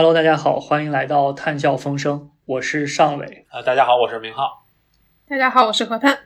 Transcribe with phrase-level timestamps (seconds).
[0.00, 3.44] Hello，大家好，欢迎来到探笑风声，我是尚伟。
[3.52, 4.64] 呃，大家好，我是明浩。
[5.28, 6.18] 大家好，我是何探。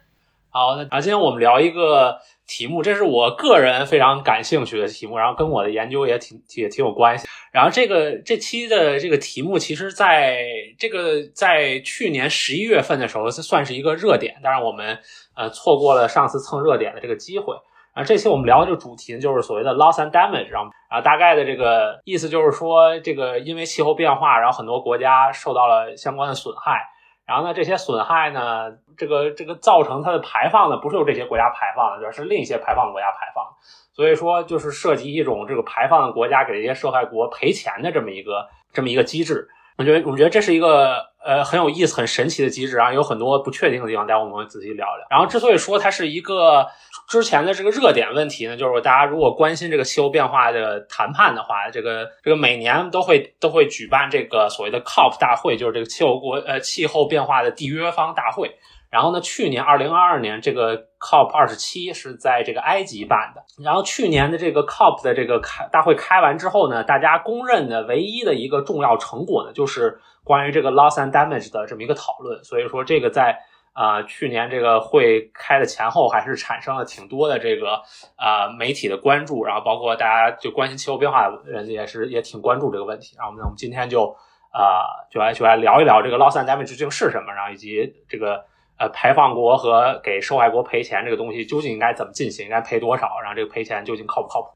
[0.49, 7.27] 好，那啊，今天我们聊一个题目，这是我个人非常感兴趣的题目，然后跟我的研究也挺也挺有关系。
[7.51, 10.39] 然后这个这期的这个题目，其实在
[10.79, 15.01] 这个在去年十一月份的时候，算是一个热点，当然我们
[15.35, 17.57] 呃错过了上次蹭热点的这个机会。
[17.95, 26.81] 啊，这期我们聊的这个主题呢，就是所谓的 loss and damage，然后啊，大概的这个意思就是说，这个因为气候变化，然后很多国家受到了相关的损害，
[27.25, 33.45] 然后呢，这些损害呢，这个这个造成它的排放呢，不是由这些国家排放的，而是另一些排放国家排放，
[33.93, 39.49] 所以说就是涉及一种这个排放的国家给这些受害国赔钱的这么一个这么一个机制。
[39.77, 45.07] 我觉得，我觉得这是一个呃很有意思、很神奇的机制啊，有很多不确定的地方，待会我们会仔细聊聊。
[45.11, 46.65] 然后，之所以说它是一个
[47.07, 58.57] 之前的这个热点问题呢，就是大家如果关心这个气候变化的谈判的话，这个这个每年都会都会举办这个所谓的 COP 大会，就是这个气候国呃气候变化的缔约方大会。
[58.91, 63.43] 然后呢，去年二零二二年这个 COP 二十七是在这个埃及办的。
[63.61, 72.45] 然后去年的这个 COP 的这个开大会开完之后呢，大家公认的唯一的一个重要成果呢，就是关于这个 loss and damage 的这么一个讨论。
[72.45, 73.37] 所以说，这个在
[73.75, 77.83] 啊去年这个会开的前后，还是产生了挺多的这个
[78.17, 83.15] 啊媒体的关注，然后包括大家就关心气候变化的人也是也挺关注这个问题。
[83.19, 84.17] 然后呢，我们今天就
[84.51, 88.47] 啊就来就来聊一聊这个 loss and damage 究竟是什么，然后以及这个。
[88.77, 92.45] 呃，排放国和给受害国赔钱这个东西究竟应该怎么进行？
[92.45, 93.21] 应该赔多少？
[93.21, 94.49] 然后这个赔钱究竟靠不靠谱？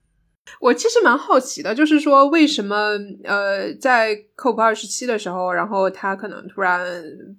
[0.60, 6.80] 我其实蛮好奇的，就是说为什么呃，在 COP 二十七的时候，然后他可能突然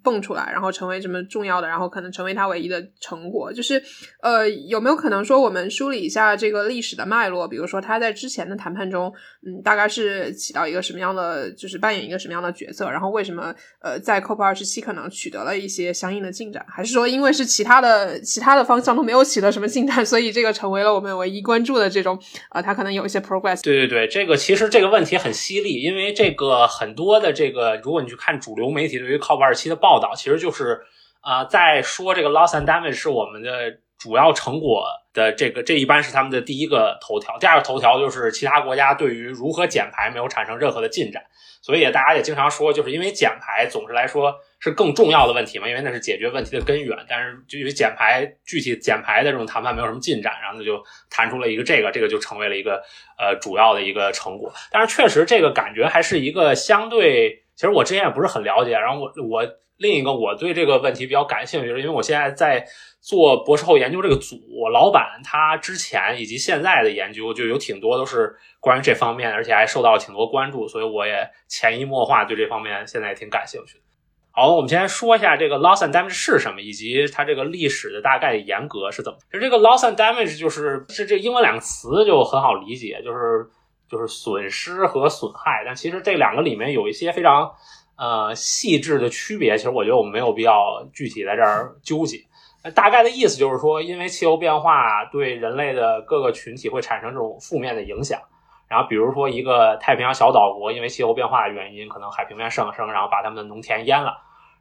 [0.04, 3.82] 蹦出来，然后成为这么重要的，然后可能成为他唯一的成果，就是
[4.22, 7.48] 呃，有没有可能说我们梳理一下这个历史的脉络？
[7.48, 9.12] 比如说他在之前的谈判中，
[9.46, 12.90] 嗯，大概是起到一个什么样的，就是扮演一个什么样的角色？
[12.90, 16.66] 然后为什么呃，在 COP 二十七可能取得了一些相应的进展？
[16.70, 22.20] 还是说因为是其他的其他的方向都没有取得什么进展，所以这个成为了我们唯一关注的这种
[22.52, 22.99] 呃，他可能有。
[23.00, 30.82] 有一些 progress，对对对，这个其实这个问题很犀利，因为这个很多的这个，如果你去看主流媒体对于 COP 二期的报道，其实就是
[31.22, 41.24] 啊，在说这个 loss and damage 是我们的主要成果的这个，这一般是他们的第一个头条，第二个头条就是其他国家对于如何减排没有产生任何的进展，
[41.62, 44.36] 所以大家也经常说，就是因为减排总是来说。
[44.60, 45.68] 是更重要的问题嘛？
[45.68, 46.98] 因为那是解决问题的根源。
[47.08, 52.84] 但是就因为减排具体减排的这种谈判没有什么进展，然后就谈出了一个这个，这个就成为了一个
[53.18, 54.52] 呃主要的一个成果。
[54.70, 58.72] 但是确实这个感觉还是一个相对，其实我之前也不是很了解。
[58.72, 62.66] 然后我我另一个我对这个问题比较感兴趣，是因为我现在在
[63.00, 73.84] 做博士后研究这个组，我老板他之前以及现在的研究就有挺多都是关于这方面，而且还受到了挺多关注，所以我也潜移默化对这方面现在也挺感兴趣的。
[74.32, 79.18] 好，我们先说一下这个 loss and damage 是什么，以及它这个历史的大概严格是怎么。
[79.30, 83.50] 其实这个 loss and damage 就是是这英文两个词就很好理解，就是
[83.90, 85.64] 就是损失和损害。
[85.66, 87.52] 但其实这两个里面有一些非常
[87.98, 89.58] 呃细致的区别。
[89.58, 92.20] 其实我觉得我们没有必要具体在这儿纠结。
[92.64, 98.22] 那大概的意思就是说，因为气候变化对人类的各个群体会产生这种负面的影响。
[98.70, 104.16] 然后比如说一个太平洋小岛国，因为气候变化的原因，可能海平面上升，然后把他们的农田淹了。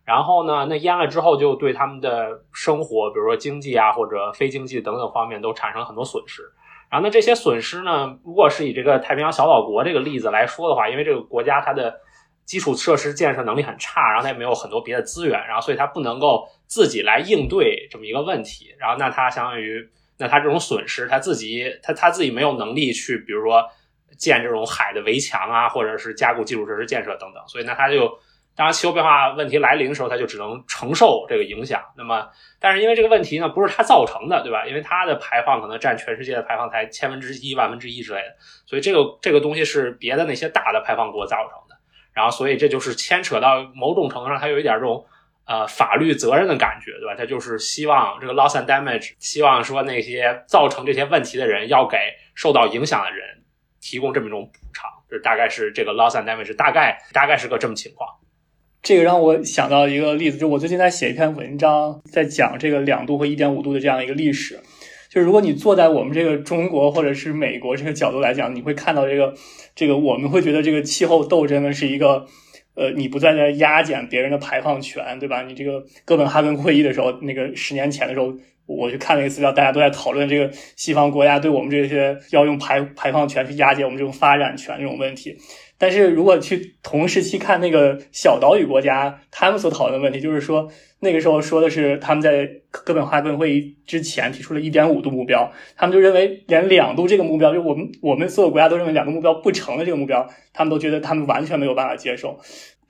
[0.05, 6.43] 然后呢，那淹了之后，就对他们的生活，比如说经济啊，或者非经济等等方面，都产生了很多损失。
[6.91, 12.01] 然后那，这些损失呢，如果是以这个太平洋小岛国这个例子来说的话，因为这个国家它的
[12.47, 18.75] 基础设施建设能力很差，然后它也没有很多别的资源，然后所以它不能够自己来应对这么一个问题。
[18.79, 19.87] 然后那它相当于，
[20.17, 23.63] 那它这种损失，它自己，它它自己没有能力去，比如说
[24.19, 28.19] 建这种海的围墙啊，或者是加固基础设施建设等等，所以那它就。
[28.59, 31.81] 当，气候变化问题来临的时候，它就只能承受这个影响。
[31.97, 32.29] 那么，
[32.59, 34.67] 但是因为这个问题呢，不是它造成的，对吧？
[34.67, 38.35] 因为它的排放可能占全世界的排放才千分之一、万分之一之类的，
[38.67, 41.77] 所以这个这个东西是别的那些大的排放国造成的。
[42.13, 45.07] 然后，所以这就是牵扯到某种程度上，它有一点这种
[45.47, 47.15] 呃法律责任的感觉，对吧？
[47.17, 51.97] 他就是希望这个 loss and damage，希望说那些造成这些问题的人要给
[52.35, 53.45] 受到影响的人
[53.81, 54.91] 提供这么一种补偿。
[55.11, 58.09] 这大概是这个 loss and damage，大概大概是个这么情况。
[58.83, 64.61] 这个让我想到一个例子，就我最近在写一篇文章，在讲这个两度和一点五度的这样一个历史。
[65.09, 69.35] 就如果你坐在我们这个中国或者是美国这个角度来讲，你会看到这个
[69.75, 72.27] 这个我们会觉得这个气候斗争呢是一个，
[72.75, 75.43] 呃，你不再在压减别人的排放权，对吧？
[75.43, 78.35] 你这个哥本哈根会议的时候，那个十年前的时候，
[78.69, 85.37] 我去看那个资料，大家都在讨论这个西方国家对我们这些要用排排放权去压解我们这种发展权这种问题。
[85.81, 90.69] 但是如果去同时期看那个小岛屿国家，他们所讨论的问题，就是说
[90.99, 102.41] 那个时候说的是他们在哥本哈根会议之前提出了一点五度目标，他们就认为连两度这个目标，就我们我们所有国家都认为两个目标不成的这个目标，他们都觉得他们完全没有办法接受。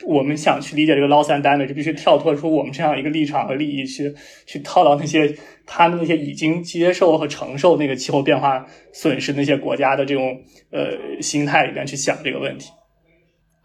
[0.06, 4.14] 我们想去理解这个 loss and damage，就必须跳脱出我们这样一个立场和利益，去
[4.46, 5.34] 去套到那些
[5.66, 10.40] 他们那些已经接受和承受那个气候变化损失那些国家的这种
[10.70, 12.70] 呃心态里边去想这个问题。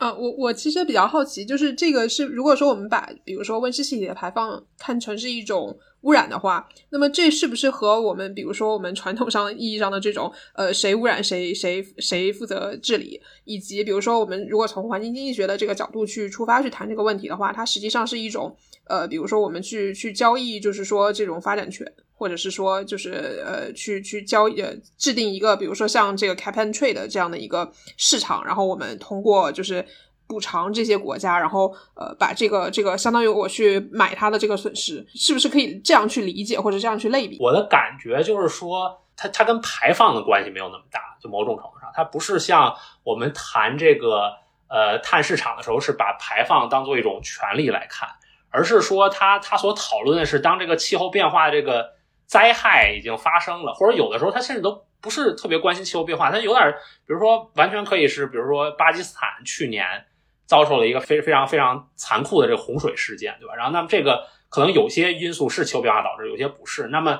[0.04, 5.78] 啊，我我其实比较好奇，就是这个是如果说我们把比如说温室气体的排放看成是一种。
[6.04, 18.54] 污染的话，那么这是不是和我们比如说我们传统上意义上的这种呃谁污染谁谁谁负责治理，以及比如说我们如果从环境经济学的这个角度去出发去谈这个问题的话，它实际上是一种
[18.90, 21.90] 呃比如说我们去去交易，就是说这种发展权，
[22.24, 29.86] 或者是说就是呃去去交易呃制定一个比如说像这个 cap and trade 这样的一个市场，然后我们通过就是。
[30.26, 37.38] 补偿这些国家，然后呃，把这个这个相当于我去买它的这个损失，是不是可以这样去理解或者这样去类比？
[37.40, 42.74] 我的感觉就是说，它它跟排放的关系没有那么大，就某种程度上，它不是像
[43.04, 44.34] 我们谈这个
[44.70, 48.10] 呃碳市场的时候，是把排放当做一种权利来看，
[48.50, 51.93] 而是说它它所讨论的是，当这个气候变化这个
[52.26, 56.72] 灾害已经发生了，或者有的时候他甚至都不是特别关心气候变化，他有点，
[57.06, 60.06] 比如说完全可以是，比如说巴基斯坦去年。
[60.46, 63.56] 遭受了一个非非常非常残酷的这个洪水事件，对吧？
[63.56, 66.90] 然后，那么这个可能有些因素是气候变化导致，有些不是。
[66.90, 67.18] 那么，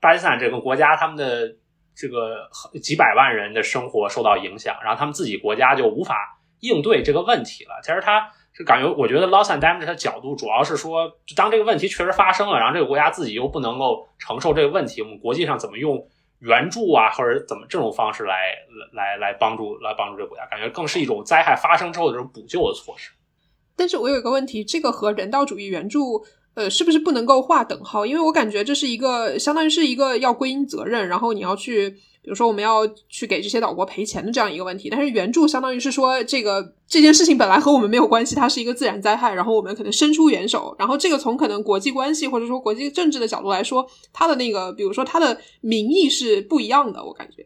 [0.00, 1.54] 巴基斯坦这个国家，他们的
[1.94, 2.48] 这个
[2.82, 7.78] 几百万人的生活受到影响，然后他们自己国家就无法应对这个问题了。
[7.84, 16.06] 其实，他是感觉，我觉得 loss and damage 的角度主要是说，当这个问题确实发生了，然后这个国家自己又不能够承受这个问题，我们国际上怎么用？
[16.40, 18.34] 援助啊，或者怎么这种方式来
[18.94, 23.12] 来来帮助来帮助这个国家，感觉更是一种灾害发生之后的这种补救的措施。
[23.76, 26.24] 但是我有一个问题，这个和人道主义援助。
[26.54, 28.04] 呃，是不是不能够划等号？
[28.04, 34.88] 因为我感觉这是一个相当于是一个要归因责任，然后你要去，比如说我们要去给这些岛国赔钱的这样一个问题。
[34.88, 47.44] 但是援助相当于是说，这个这件事情本来和我们没有关系，它是一个自然灾害，然后我们可能伸出援手，然后这个从可能国际关系或者说国际政治的角度来说，它的那个，比如说它的名义是不一样的，我感觉。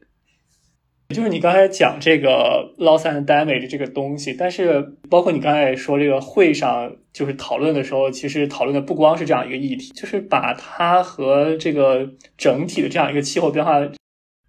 [1.15, 13.81] 就是你刚才讲这个 loss and damage 这个东西，但是包括你刚才说这个会上就是讨论的时候，其实讨论的不光是这样一个议题，就是把它和这个整体的这样一个气候变化，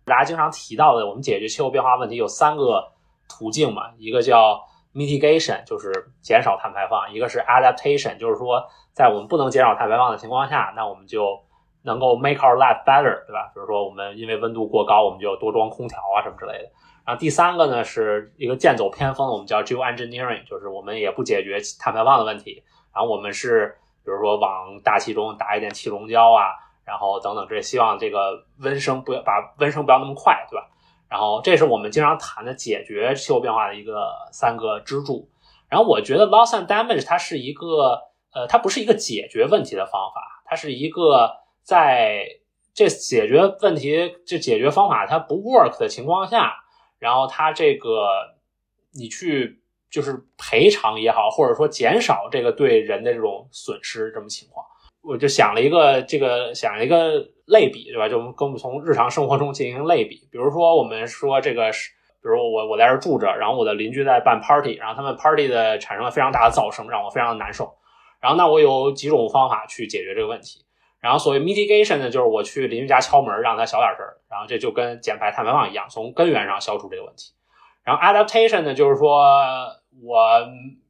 [0.07, 2.92] 大家经常提到的，我们解决气候变化问题有三个
[3.30, 4.65] 途径嘛，一个叫
[4.95, 11.44] mitigation，就是减少碳排放；一个是 adaptation，就是说在我们不能减少碳排放的情况下，那我们就。
[11.83, 13.50] 能够 make our life better，对吧？
[13.54, 16.69] 比如说我们因为温度过高，我们就多装空调啊什么之类的。
[17.06, 22.62] 然后第三个呢是一个剑走偏锋，我们叫 geoengineering，就是我们也不解决碳排放的问题，
[22.94, 26.51] 然后我们是比如说往大气中打一点气溶胶啊，
[26.88, 30.66] 然后等等，这希望这个温升不要把温升不要那么快，对吧？
[31.10, 35.30] 然后这是我们经常谈的解决气候变化的一个三个支柱。
[35.69, 38.02] 然后我觉得 loss and damage 它是一个
[38.33, 41.35] 呃，它不是一个解决问题的方法，它是一个。
[41.68, 42.26] 在
[42.73, 46.64] 这解决问题、这解决方法它不 work 的情况下，
[46.97, 48.07] 然后它这个
[48.94, 54.66] 你去就是赔偿也好，或者说减少这个对人的这种损失这么情况，
[55.07, 58.09] 我就想了一个这个想了一个类比，对吧？
[58.09, 67.73] 就跟我们从日常生活中进行类比，比如说我们说这个是，比如我我在这住着，然后我的邻居在办 party，然后他们 party 的产生了非常大的噪声，让我非常的难受。
[68.19, 70.66] 然后那我有几种方法去解决这个问题。
[70.99, 77.31] 然后所谓 mitigation 呢，就是我去邻居家敲门，让他小点声，然后这就跟减排碳排放一样，从根源上消除这个问题。
[77.83, 79.31] 然后 adaptation 呢，就是说
[80.04, 80.19] 我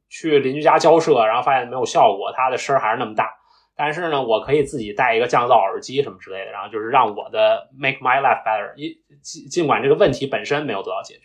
[0.08, 3.37] 去邻居家交涉，然后发现没有效果，他的声还是那么大。
[3.78, 8.74] 但是呢，我可以自己带一个降噪耳机什么之类的，然后就是让我的 make my life better。
[8.76, 11.22] 一尽尽管这个问题本身没有得到解决。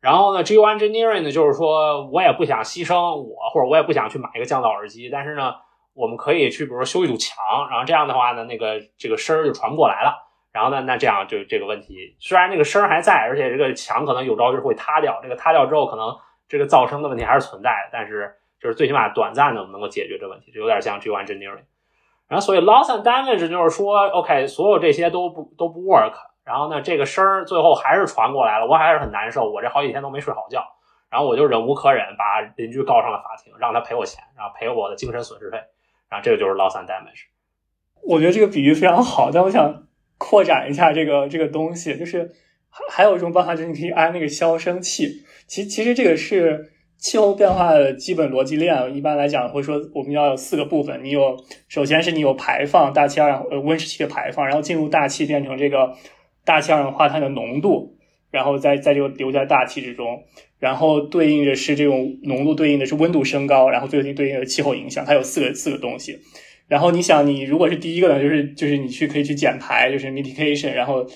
[0.00, 5.52] 然后呢，geoengineering 呢，就是说我也不想牺牲我，或者我也不想去买一个降噪耳机，但是呢。
[5.96, 7.36] 我们可以去，比如说修一堵墙，
[7.70, 10.12] 然后这样的话呢，那个这个声儿就传不过来了。
[10.50, 15.20] 然后呢，那这样就这个问题，虽然那个声儿还在，而且这个墙可能有朝一日会塌掉。
[15.22, 16.12] 这个塌掉之后，可能
[16.48, 21.66] 这个噪声的问题还是存在的，但是就是最起码短暂的我们能够解决这问题，就有点像 geoengineering。
[22.26, 26.14] 然后所以 loss and damage 就是说，OK，所有这些都不都不 work。
[26.46, 30.64] 然后呢，这个声儿最后还是传过来了，我还是很难受，我这好几天都没睡好觉。
[31.10, 35.58] 然后我就忍无可忍，把邻居告上了法庭，让他赔我钱，然后赔我的精神损失费。
[36.08, 37.26] 然后，这个就是 loss and damage。
[38.02, 42.32] 我觉得这个比喻非常好，但我想扩展一下这个这个东西，就是
[42.70, 45.22] 还还有一种办法就是你可以安那个消声器。
[45.46, 46.72] 其其实这个是
[47.04, 48.96] 气候变化的基本逻辑链。
[48.96, 51.36] 一般来讲会说我们要有四个部分，你有
[51.68, 55.94] 首先是你有排放大气二氧呃温室气的排放，然后进入大气变成这个
[56.46, 57.94] 大气二氧化碳的浓度，
[58.30, 60.24] 然后再在这个留在大气之中。
[60.58, 66.18] 然后对应的是这种浓度，对应的是温度升高，然后最后对应的气候影响，它有四个四个东西。
[66.68, 71.06] 然后你想，你如果是第一个呢，就是就是你去可以去减排，就是 mitigation，然后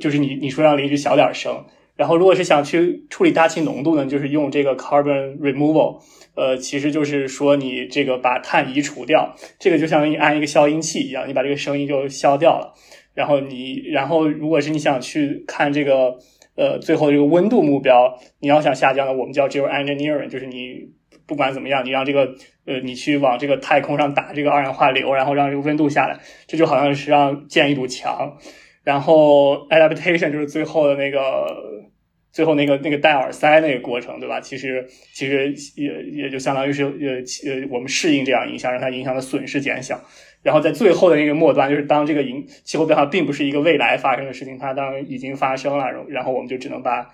[0.00, 1.64] 就是你你说让邻居小点声。
[1.96, 6.00] 然后如果是想去处理大气浓度呢，就是用这个 carbon removal，
[6.34, 12.72] 呃，其实就是说你这个把碳移除掉，这个就相当于安一个消音器一样，你把这个声音就消掉了。
[13.14, 16.16] 然后你然后如果是你想去看这个。
[16.58, 20.88] 呃，最后这个温度目标，你要想下降呢，我们叫 geo engineering，就是你
[21.26, 22.34] 不管怎么样，你让这个
[22.64, 28.38] 呃，你去往这个太空上打这个二氧化硫，然后让这个温度下来，这就好像是让建一堵墙。
[28.86, 31.82] 然后 adaptation 就是最后的那个，
[32.30, 34.40] 最后那个那个戴耳塞那个过程，对吧？
[34.40, 40.00] 其实其实也也就相当于是呃呃，我们适应这样影响，让它影响的损失减小。
[40.44, 47.10] 然后在最后的那个末端，就是当这个影气候变化并不是一个未来发生的事情，它当已经发生了，然后我们就只能把。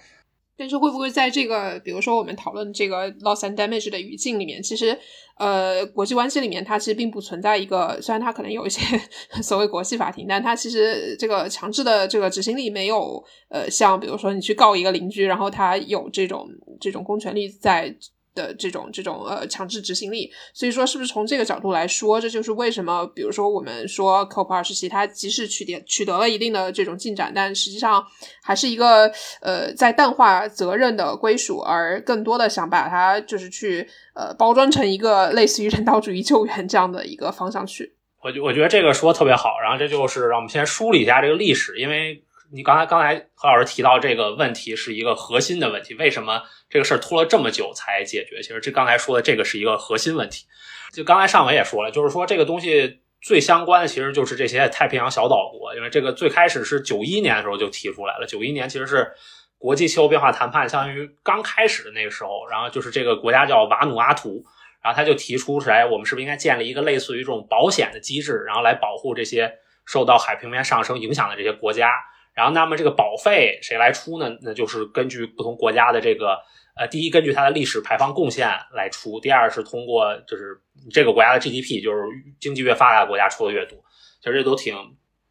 [0.62, 4.96] 但是会不会在这个，比如说我们讨论这个 loss and damage 的语境里面，其实
[5.36, 8.80] 呃国际关系里面它其实并不存在一个，虽然它可能有一些
[9.42, 16.48] 所谓国际法庭，但它其实这个强制的这个执行力没有呃像比如说你去告一个邻居，然后他有这种
[16.80, 17.92] 这种公权力在。
[18.34, 28.04] 的这种这种呃强制执行力，所以说是不是从这个角度来说，这就是为什么，比如说我们说 COP 二十七，它即使取得取得了一定的这种进展，但实际上
[28.42, 29.10] 还是一个
[29.40, 37.94] 呃在淡化责任的归属，而更多的想把它就是去呃包装成一个类似于人道主义救援这样的一个方向去。
[38.22, 42.22] 我我觉得这个说特别好，然后这就是让我们先梳理一下这个历史，因为。
[42.54, 48.42] 你刚才刚才何老师提到这个问题是一个核心的问题，为什么这个事儿拖了这么久才解决？
[48.42, 50.44] 其实这刚才说的这个是一个核心问题。
[50.92, 58.26] 就刚才上文也说了，就是说这个东西最相关的其实就是这些太平洋小岛国，因为这个最开始是九一年的时候就提出来了。
[58.26, 59.10] 九一年其实是
[59.56, 64.44] 国际气候变化谈判相当于刚开始的那个时候，然后就是这个国家叫瓦努阿图，
[64.82, 69.50] 然后他就提出是哎，我们是不是应该建立一个类似于这种保险的机制，然后来保护这些
[69.86, 71.88] 受到海平面上升影响的这些国家。
[72.34, 74.36] 然后，那么这个保费谁来出呢？
[74.40, 76.38] 那就是根据不同国家的这个，
[76.74, 80.58] 呃，第一根据它的历史排放贡献来出，第二是通过就是
[80.90, 81.98] 这个国家的 GDP，就是
[82.40, 83.78] 经济越发达的国家出的越多，
[84.22, 84.74] 其实这都挺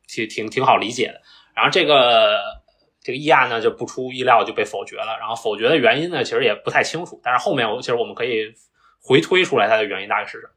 [0.08, 1.20] 挺挺挺好理解的。
[1.56, 2.40] 然后这个
[3.02, 8.54] 这个议案呢就不出意料就被否决了，然后否决的原因呢其实也不太清楚，但是后面我其实我们可以
[9.02, 10.54] 回推出来它的原因大概是什么。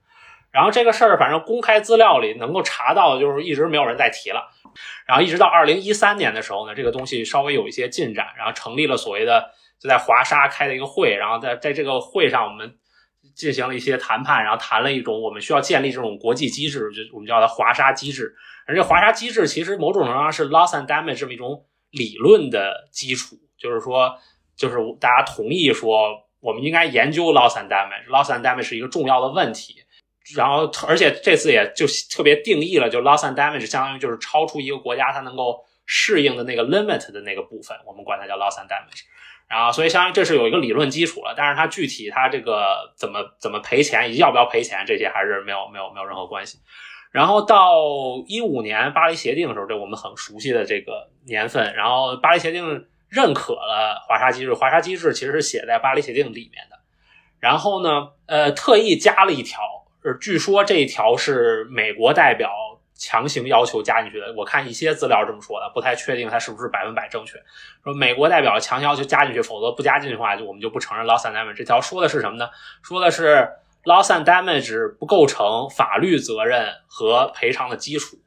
[0.54, 4.52] 然后这个事儿反正公开资料里能够查到的，就是一直没有人再提了。
[5.04, 12.76] 然后一直到二零一三年的时候呢，这个东西稍微有一些进展，然后成立了所谓的就在华沙开了一个会，然后在在这个会上我们
[13.34, 18.32] 进行了一些谈判，然后谈了一种我们需要建立这种国际机制，就我们叫它华沙机制。
[18.66, 24.16] 而这华沙机制其实某种程度上是 loss and damage 这么一种理论的基础，就是说
[24.56, 29.83] 就是大家同意说我们应该研究 loss and damage，loss and damage 是一个重要的问题。
[30.34, 39.02] 然后，而且这次也就特别定义了，就 loss and damage 相当于就是超出一个国家它能够适应的那个 limit 的那个部分，我们管它叫 loss and damage。
[39.46, 46.58] 然后，所以相当于这是有一个理论基础了，但是它具体它这个怎么怎么赔钱，以及要不要赔钱，这些还是没有没有没有任何关系。
[47.10, 47.74] 然后到
[48.26, 56.78] 一五年巴黎协定的时候，这我们很熟悉的这个年份，然后巴黎协定认可了华沙机制，华沙机制其实是写在巴黎协定里面的。
[57.38, 59.60] 然后呢，呃，特意加了一条。
[60.04, 62.50] 是，据说这一条是美国代表
[62.94, 64.34] 强行要求加进去的。
[64.36, 67.38] 我看一些资料这么说的，不太确定它是不是百分百正确。
[67.82, 71.54] 说美国代表强行要求加进去，否则不加进去的话，就我们就不承认 loss and damage。
[71.54, 72.50] 这条说的是什么呢？
[72.82, 73.48] 说的是
[73.84, 78.18] loss and damage 不构成法律责任和赔偿的基础。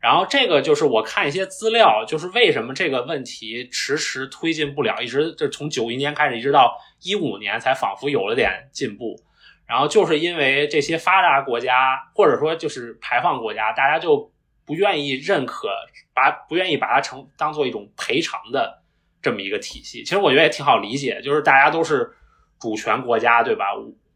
[0.00, 9.18] 然后这个就是我看一些资料，就是为什么这个问题迟迟推进不了，一直就从九一年开始，一直到一五年才仿佛有了点进步。
[9.72, 14.30] 然后就是因为这些发达国家，或者说就是排放国家，大家就
[14.66, 15.70] 不愿意认可，
[16.12, 18.82] 把不愿意把它成当做一种赔偿的
[19.22, 20.04] 这么一个体系。
[20.04, 22.12] 其实我觉得也挺好理解，就是大家都是
[22.60, 23.68] 主权国家，对吧？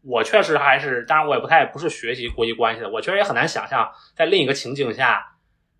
[0.03, 5.25] 我确实还是，当然我也不太不是学习国际关系的，我确实也很难想象在另一个情景下，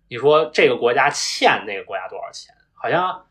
[0.08, 2.52] 你说这个国家欠那个国家多少钱？
[2.74, 3.26] 好像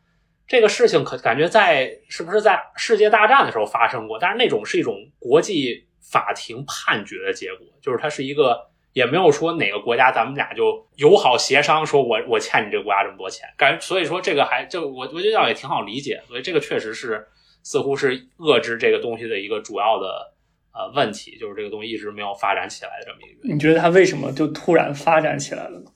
[0.48, 4.18] 这个事情可感觉在是不是在世界大战的时候发生过？
[4.18, 5.86] 但是那种是一种国际。
[6.10, 17.28] 法庭判决的结果就是它是一个也没有说哪个国家咱们俩就友好协商，说我我欠你这个国家这么多钱，感所以说这个还就我我觉得也挺好理解，所以这个确实是
[17.62, 20.34] 似乎是遏制这个东西的一个主要的
[20.74, 23.56] 呃问题，就是这个东西一直没有发展起来的这么一个原因。
[23.56, 25.92] 你觉得它为什么就突然发展起来了呢？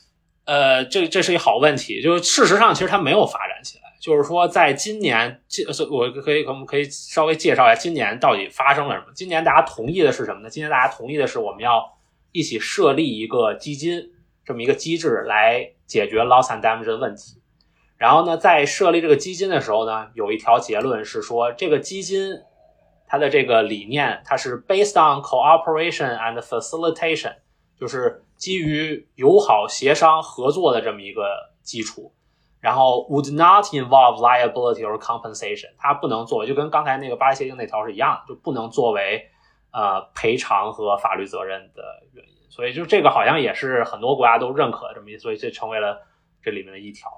[0.46, 9.06] 呃，这这是一好问题，就是事实上其实它没有发展起来，就是说在今年，这我可以我们可以稍微介绍一下今年到底发生了什么。
[9.14, 10.50] 今年大家同意的是什么呢？
[10.50, 11.88] 今年大家同意的是我们要
[12.32, 14.10] 一起设立一个基金，
[14.44, 17.40] 这么一个机制来解决 loss and damage 的问题。
[17.96, 22.42] 然后呢，在设立这个基金的时候呢，有一条结论是说，这个基金
[23.06, 27.36] 它的这个理念，它是 based on cooperation and facilitation，
[27.80, 31.22] 就是基于友好协商合作的这么一个
[31.62, 32.12] 基础。
[32.62, 39.26] 然后 would not involve liability or compensation，它不能作为，就跟刚才那个巴黎协定那条是一样的，就不能作为
[39.74, 41.82] 呃赔偿和法律责任的
[42.14, 42.32] 原因。
[42.52, 46.06] 所以就这个好像也是很多国家都认可的这么一，所以这成为了
[46.44, 47.10] 这里面的一条。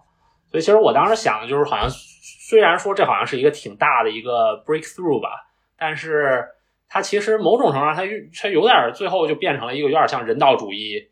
[0.49, 5.29] 所以其实我当时想的就是，好像虽然说这好像是一个挺大的一个 breakthrough 吧，
[5.77, 6.45] 但是
[6.87, 8.03] 它其实某种程度上它
[8.39, 11.09] 它有点最后就变成了一个有点像人道主义。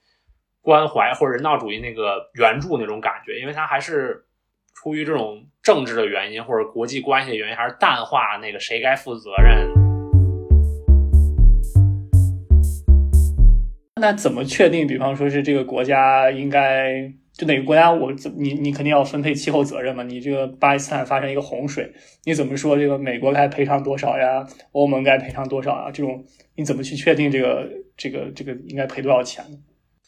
[0.61, 4.23] 关怀或者人道主义那个援助那种感觉，因为它还是
[4.75, 9.67] 出于这种政治的原因或者国际关系的原因，还是淡化那个谁该负责任。
[13.99, 14.85] 那怎么确定？
[14.85, 20.03] 比方说是这个国家应该就哪个国家，我怎你你肯定要分配气候责任嘛？
[20.03, 21.91] 你这个巴基斯坦发生一个洪水，
[22.23, 24.45] 你怎么说这个美国该赔偿多少呀？
[24.73, 25.91] 欧盟该赔偿多少啊？
[25.91, 26.23] 这种
[26.55, 29.57] 你怎么去确定这个这个这个应该赔多少钱呢？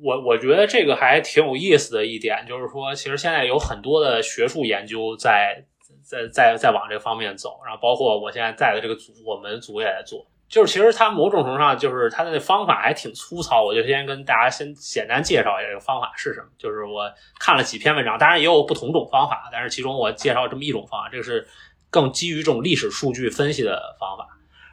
[0.03, 5.63] 我我觉得这个还挺有意思的一点，就是说，其实现在有很多的学术研究在
[6.03, 10.25] 在在在往这方面走，然后包括我现在在的这个组，我们组也在做。
[10.49, 13.63] 就是其实它某种程度上，就是它的方法还挺粗糙。
[13.63, 16.47] 我就先跟大家先简单介绍一下这个方法是什么。
[16.59, 21.47] 就是我看了几篇文章，当然也有不同种方法，但是其中我介绍这么一种方法，这个是
[21.89, 24.27] 更基于这种历史数据分析的方法。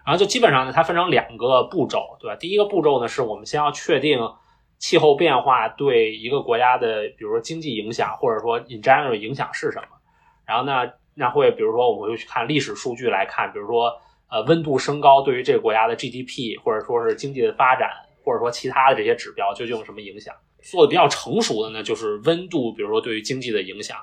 [0.05, 2.37] 然后就基本上呢，它分成两个步骤，对吧？
[2.37, 4.19] 第一个步骤呢，是我们先要确定。
[4.81, 9.89] 气候变化对一个国家的，比如说经济影响，或者说 in general 影响是什么？
[10.45, 13.93] 然后呢，那会比如说我们会去看历史数据来看，比如说
[14.29, 17.91] 呃温度升高对于这个国家的 GDP，或者说是经济的发展，
[18.25, 20.35] 或者说其他的这些指标究竟有什么影响？
[20.63, 23.99] 做的比较成熟的呢，就是温度，比如说对于经济的影响。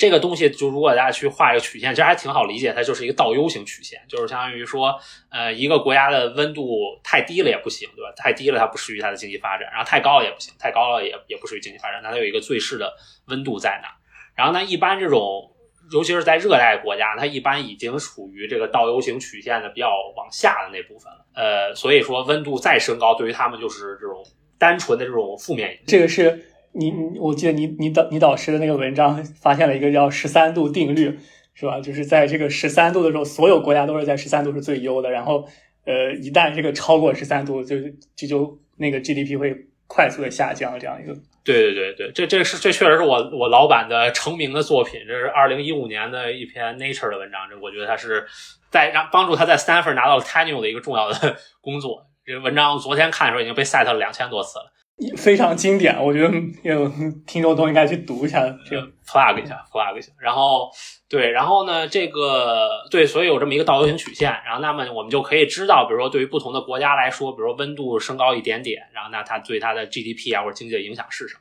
[0.00, 8.10] 这个东西就如果大家去画一个曲线，其实还挺好理解，它就是一个倒 U 型曲线，就是相当于说，呃，一个国家的温度太低了也不行，对吧？
[8.16, 13.90] 太低了它不适于它的经济发展，然后太高了也不行，太高了也也不适于经济发展，那它有一个最适的温度在哪？
[14.34, 15.52] 然后呢，一般这种，
[15.92, 24.24] 尤其是在热带国家，它一般已经处于这个倒 U 型曲线的比较往下的那部分了，呃，所以说温度再升高，对于他们就是这种
[24.58, 25.84] 单纯的这种负面影响。
[25.86, 26.46] 这个是。
[26.72, 31.18] 你你，我记得你你导你导师的那个文章发现了一个叫十三度定律，
[31.54, 31.80] 是吧？
[31.80, 35.10] 就是在这个十三度的时候，所有国家都是在十三度是最优的。
[35.10, 35.46] 然后，
[35.84, 37.76] 呃，一旦这个超过十三度，就
[38.14, 39.54] 就就那个 GDP 会
[39.86, 41.14] 快速的下降，这样一个。
[41.42, 48.24] 对对对对，这这是这确实是我我老板的成名的作品，这是二零一五年的一篇 Nature 的文章，这我觉得他是
[48.70, 52.06] 在让帮助他在 Stanford 拿到了 tenure 的一个重要的工作。
[52.24, 54.70] 这文章昨天看的时候已经被 cite 了两千多次了。
[55.16, 56.88] 非常经典，我觉得有
[57.26, 58.40] 听众都应该去读一下。
[58.68, 60.12] 这个 flag 一下，flag 一下。
[60.18, 60.70] 然后
[61.08, 64.30] 对，然后呢，这个对，所以有这么一个倒 U 型曲线。
[64.44, 71.40] 然后那么我们就可以知道，比如说对于不同的国家来说，比如说温度升高一点点，然后那它对它的 GDP 啊或者经济的影响是什么？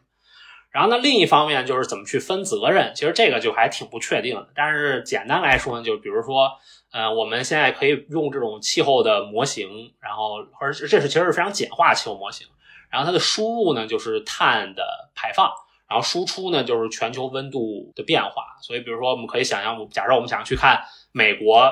[0.71, 4.47] 然后呢，另一方面就是怎么去分责任，其实这个就还挺不确定的。
[4.55, 6.49] 但是简单来说呢，就比如说，
[6.91, 9.67] 呃，我们现在可以用这种气候的模型，
[9.99, 12.47] 然后而这是其实是非常简化气候模型。
[12.89, 15.51] 然后它的输入呢就是碳的排放，
[15.87, 18.57] 然后输出呢就是全球温度的变化。
[18.61, 21.71] 所以，比如说我们可以想象，假设我们想去看美国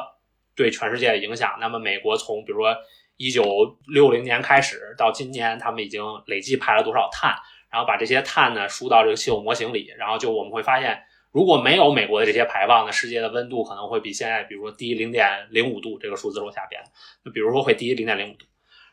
[0.55, 2.75] 对全世界的影响，那么美国从比如说
[3.17, 7.35] 一九六零年开始到今年，他们已经累计排了多少碳？
[7.69, 16.81] 然后把这些碳呢输到这个气候模型里，然后就我们会发现，如果没有美国的这些排放呢，世界的温度可能会比现在，比如说低零点零五度，这个数字是下边。
[17.23, 18.45] 那比如说会低零点零五度。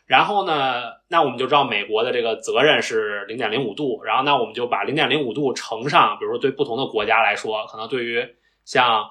[0.06, 4.02] 然后呢，那我们就知道美国的这个责任是零点零五度。
[4.04, 9.10] 然后那我们就把零点零五度乘上，比如说对不同的国家来说，可能对于像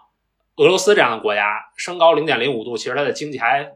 [0.57, 3.71] 俄罗斯这样的国家，升高零点零五度，其实它的经济还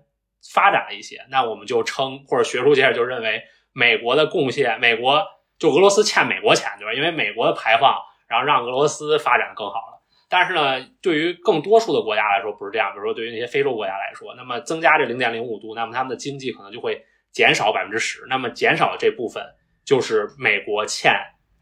[0.53, 1.25] 发展了一些。
[1.31, 3.41] 那我们就称或者学术界就认为
[3.73, 5.25] 美国的贡献，美国
[5.57, 6.93] 就俄罗斯欠美国钱，对吧？
[6.93, 9.96] 因为美国的排放，然后让俄罗斯发展更好了。
[10.29, 12.91] 但是呢，对于更多数的国家来说不是这样。
[12.91, 18.25] 比如说对于那些非洲国家来说，那么增加这零点零五度，那么他们的经济可能就会减少百分之十。
[18.27, 19.41] 那么减少这部分
[19.85, 21.13] 就是美国欠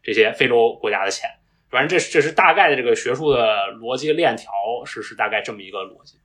[0.02, 1.30] 这些非洲国家的钱。
[1.70, 3.38] 反正这这是大概的这个学术的
[3.80, 4.50] 逻辑链条，
[4.84, 6.18] 是是大概这么一个逻辑。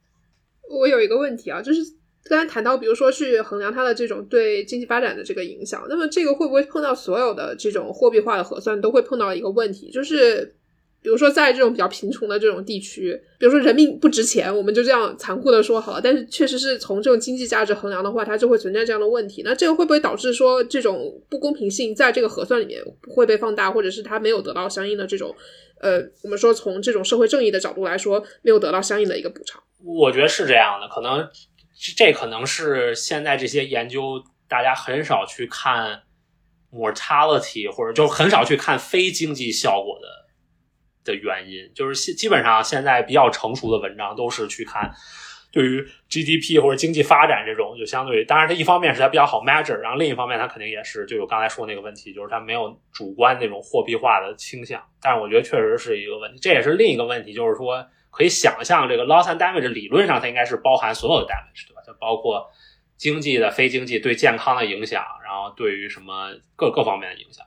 [0.67, 1.81] 我有一个问题啊，就是
[2.23, 10.55] 刚才谈到，比如说去衡量它的这种对经济发展的这个影响，那么这个会不会碰到所有的这种货币化的核算都会碰到一个问题，就是。
[11.03, 16.01] 比如说，在这种比较贫穷的这种地区，比如说人命不值钱，我们就这样残酷的说好了。
[16.01, 19.41] 但是，确实是从这种经济价值衡量的话，它就会存在这样的问题。
[19.43, 25.35] 那这个会不会导致说这种不公平性在这个核算里面会被放大，或者是它没有得到相应的这种，
[25.79, 29.59] 呃，我们说从这种社会正义的角度来说，没有得到相应的一个补偿？
[29.83, 31.27] 我觉得是这样的，可能
[31.97, 36.03] 这可能是现在这些研究大家很少去看
[36.71, 40.20] mortality，或者就很少去看非经济效果的。
[41.03, 44.91] 的原因就是基基本上现在比较成熟的文章都是去看
[45.51, 54.81] 对于 GDP 或者经济发展这种，就相对于当然它一方面是它比较好 measure，然后另一方面它肯定也是就有刚才说那个问题，就是它没有主观那种货币化的倾向。
[55.01, 61.81] 但是我觉得确实是一个问题，这也是另一个问题，就是说可以想象这个 loss and damage 理论上它应该是包含所有的 damage，对吧？
[61.85, 62.49] 它包括
[62.95, 67.45] 经济的、非经济对健康的影响，然后对于什么各各方面的影响。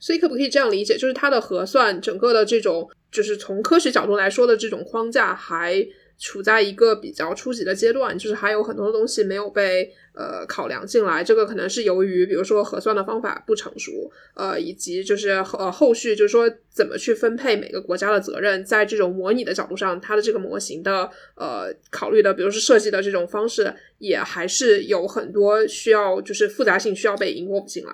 [0.00, 5.86] 所以可不可以这样理解，就是它的核算整个的这种，就是从科学角度来说的这种框架，还
[6.18, 11.24] 处在一个比较初级的阶段，就是还有很多的东西没有被呃考量进来。
[11.24, 27.92] 这个可能是由于，比如说核算的方法不成熟，呃，以及就是呃后续就是说怎么去分配每个国家的责任，在这种模拟的角度上，它的这个模型的呃考虑的，比如说设计的这种方式，也还是有很多需要就是复杂性需要被引入进来。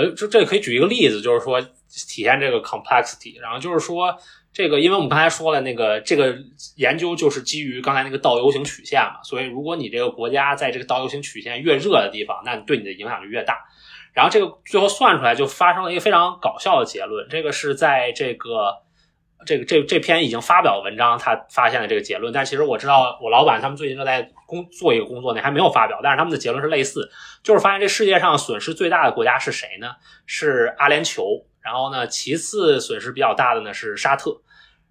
[0.00, 3.40] 呃，这这可以举一个例子，就是说体现这个 complexity。
[3.40, 4.16] 然后就是说，
[4.52, 6.36] 这个因为我们刚才说了，那个这个
[6.76, 13.58] 研究就是基于刚才那个倒 U 型曲线嘛，所以如果你这个国家在这个倒 U 型曲线越热的地方，那你对你的影响就越大。
[14.12, 18.82] 然后这个最后算出来就发生了一个非常搞笑的结论，这个是在这个。
[19.46, 22.32] 这个这这篇已经发表文章，他发现了这个结论。
[22.32, 26.00] 但其实我知道，我老板他们最近正在工做一个工作，那还没有发表。
[26.02, 27.10] 但是他们的结论是类似，
[27.42, 29.88] 就是发现这世界上损失最大的国家是谁呢？
[30.26, 31.44] 是阿联酋。
[31.62, 34.40] 然后呢，其次损失比较大的呢是沙特。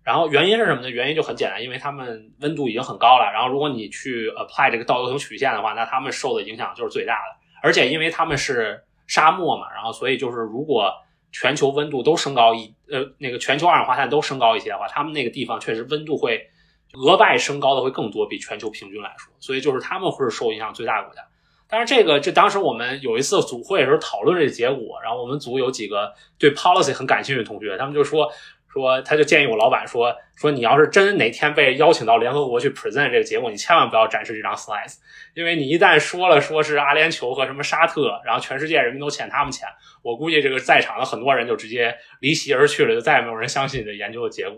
[0.03, 0.89] 然后原因是什么呢？
[0.89, 3.31] 原因就很简单，因为他们温度已经很高了。
[3.33, 7.35] 然后如果你去 apply 这个倒 U 型曲线的话，那他们受的影响就是最大的。
[7.61, 10.91] 而且因为他们是沙漠嘛，然后所以就是如果
[11.31, 16.47] 全球温度都升高一呃，那个全球二氧化碳都升高一些的话，他们那个地方确实温度会
[16.93, 21.21] 额外升高的会更多，比全球平均来说，所以就是他们会是受影响最大的国家。
[21.67, 28.31] 但是这个，这当时我们有一次组会的时候讨论这结果，然后我们组有几个对 policy 很感兴趣的同学，他们就说。
[28.71, 34.95] 说，他就建议我老板说，说你要是真哪天被邀请到联合国去 present 这个节目，你千万不要展示这张 slide，
[35.33, 39.67] 因为你一旦说了说是阿联酋和什么沙特，然后全世界人民都欠他们钱，
[40.03, 44.57] 我估计这个在场的很多人就直接离席而去了，就再也没有人相信你的研究的结果。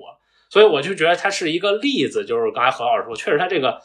[0.49, 3.79] 所以我就觉得它是一个例子，就是刚才何老师说，确实他这个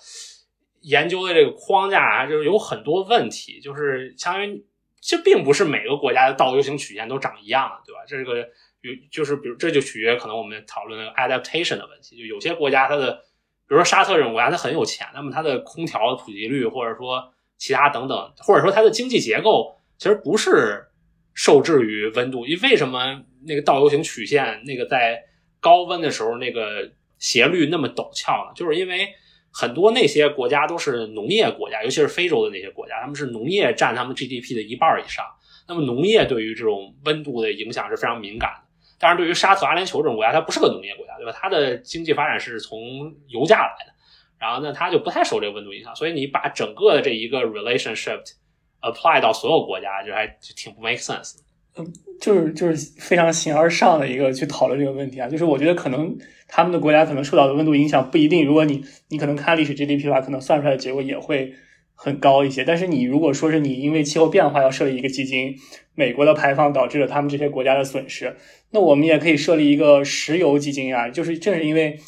[0.81, 4.67] 研究的这个框架就是有很多问题，就是相当于
[5.01, 8.01] 这并不是每个国家的倒 U 型曲线都长一样的，对吧？
[8.09, 8.49] 这个。
[8.83, 12.17] 有就是，比如这就取决于可能我们讨论的 adaptation 的问题。
[12.19, 20.85] 就有些国家它的，比如说沙特这种国家，它很有钱，那么它的空调普及率，或者说其他等等，或者说它的经济结构，其实不是
[21.35, 22.47] 受制于温度。
[22.47, 25.23] 因为什么那个倒 U 型曲线那个在
[25.61, 28.53] 高温的时候那个斜率那么陡峭呢？
[28.55, 29.09] 就是因为
[29.51, 35.25] 很多那些国家都是农业国家，尤其是非洲的那些国家，他们是农业占他们 GDP 的一半以上。
[35.67, 38.66] 那么农业对于这种温度的影响是非常敏感的。
[38.99, 41.33] 但是对于沙特、阿联酋这种国家，它不是个农业国家，对吧？
[41.39, 42.79] 它的经济发展是从
[43.29, 43.93] 油价来的，
[44.39, 45.95] 然后呢，它就不太受这个温度影响。
[45.95, 48.21] 所以你把整个的这一个 relationship
[48.81, 51.35] apply 到所有国家，就还就挺不 make sense。
[51.77, 51.87] 嗯，
[52.21, 55.29] 就是就是非常形而上的一个去讨论这个问题啊。
[55.29, 56.17] 就是我觉得可能
[56.49, 58.47] 他们的国家可能受到的温度影响不一定。
[58.47, 61.55] 如果你你可能看历史 GDP 的话，可能算出来的结果也会。
[61.99, 65.57] 很高一些，但是你如果说是你因为气候变化要设立一个基金，
[65.97, 68.37] 美国的排放导致了他们这些国家的损失，
[68.71, 71.99] 那我们也可以设立一个石油基金啊，就是正是因为，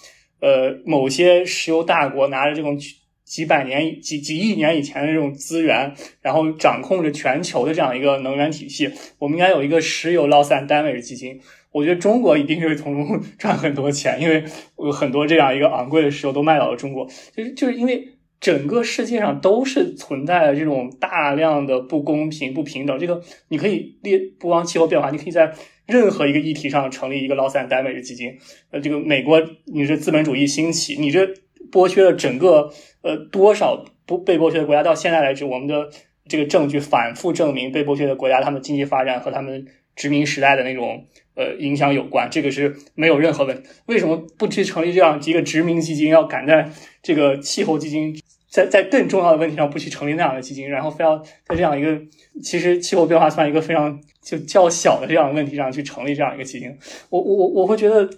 [0.41, 2.79] 呃，某些石油大国拿着这种
[3.25, 11.41] 几百年、几几亿年以前的这种资源，然后掌控着全球的这样一个能源体系，我们应该有一个石油 loss and damage 基金。
[11.73, 14.45] 我觉得中国一定是从中 赚很多钱，因为
[14.79, 18.09] 有很多这样一个昂贵的石油都卖到了中国，就是就是因为。
[18.41, 22.99] 整个世界上都是存在这种大量的不公平、不平等。
[22.99, 25.53] 这个你可以列，不光气候变化，你可以在
[25.87, 28.39] 任何一个议题上成立一个 loss and damage 基金。
[28.71, 31.29] 呃，这个美国，你是资本主义兴起，你这
[31.73, 32.71] 剥削了整个
[33.03, 35.89] 呃多少不被剥削的国家，到现在来止，我们的
[36.29, 43.69] 这个证据反复证明被剥削的国家他们经济发展和他们殖民时代的那种呃影响有关，这个是没有任何问题。
[43.87, 46.71] 为什么不去成立这样一个殖民基金，要赶在
[47.03, 48.15] 这个气候基金
[48.59, 51.97] 在在更重要的问题上不去成立那样的基金，然后非要在这样一个
[52.43, 56.77] 其实气候变化算一个非常就较小的这样的问题上去成立这样一个基金？
[57.11, 58.09] 我我我我会觉得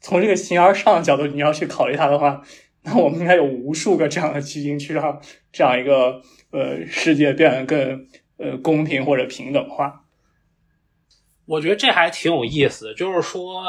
[0.00, 2.42] 从这个形而上的角度，你要去考虑它的话。
[2.82, 5.20] 那我们应该有无数个这样的基金，去让
[5.52, 8.06] 这样一个呃世界变得更
[8.38, 10.02] 呃公平或者平等化。
[11.44, 13.62] 我觉得这还挺有意思，就是说，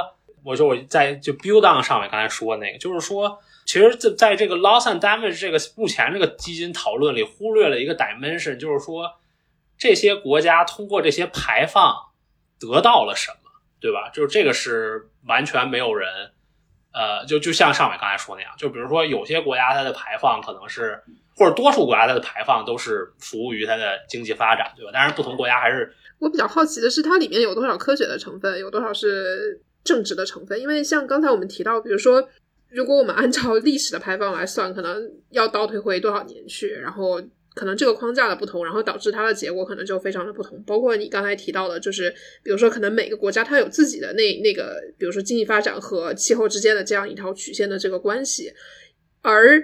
[0.45, 9.09] 我说我在就 build on 上面刚才说那个，就是说，其实在在这个 loss and damage 这个目前这个基金讨论里，忽略了一个 dimension，就是说，
[9.77, 11.95] 这些国家通过这些排放
[12.59, 14.09] 得到了什么，对吧？
[14.13, 16.31] 就是这个是完全没有人。
[16.93, 21.01] 呃，就就像上面刚才说那样，就比如说有些国家它的排放可能是，
[21.37, 24.91] 或者多数国家它的排放都是服务于它的经济发展，对吧？
[24.93, 30.59] 但是不同国家还是我比较好奇的是，它里面有多少科学的成分，有多少是政治的成分？
[30.59, 32.27] 因为像刚才我们提到，比如说，
[32.71, 37.21] 如果我们按照历史的排放来算，可能要倒退回多少年去，然后。
[37.53, 40.63] 可能这个框架的不同，然后导致它的结果可能就非常的不同。
[40.63, 42.09] 包括你刚才提到的，就是
[42.41, 48.53] 比如说，可能每个国家它有自己的那那个，比如说经济发展和气候之间的这样一条曲线的这个关系，
[49.21, 49.61] 而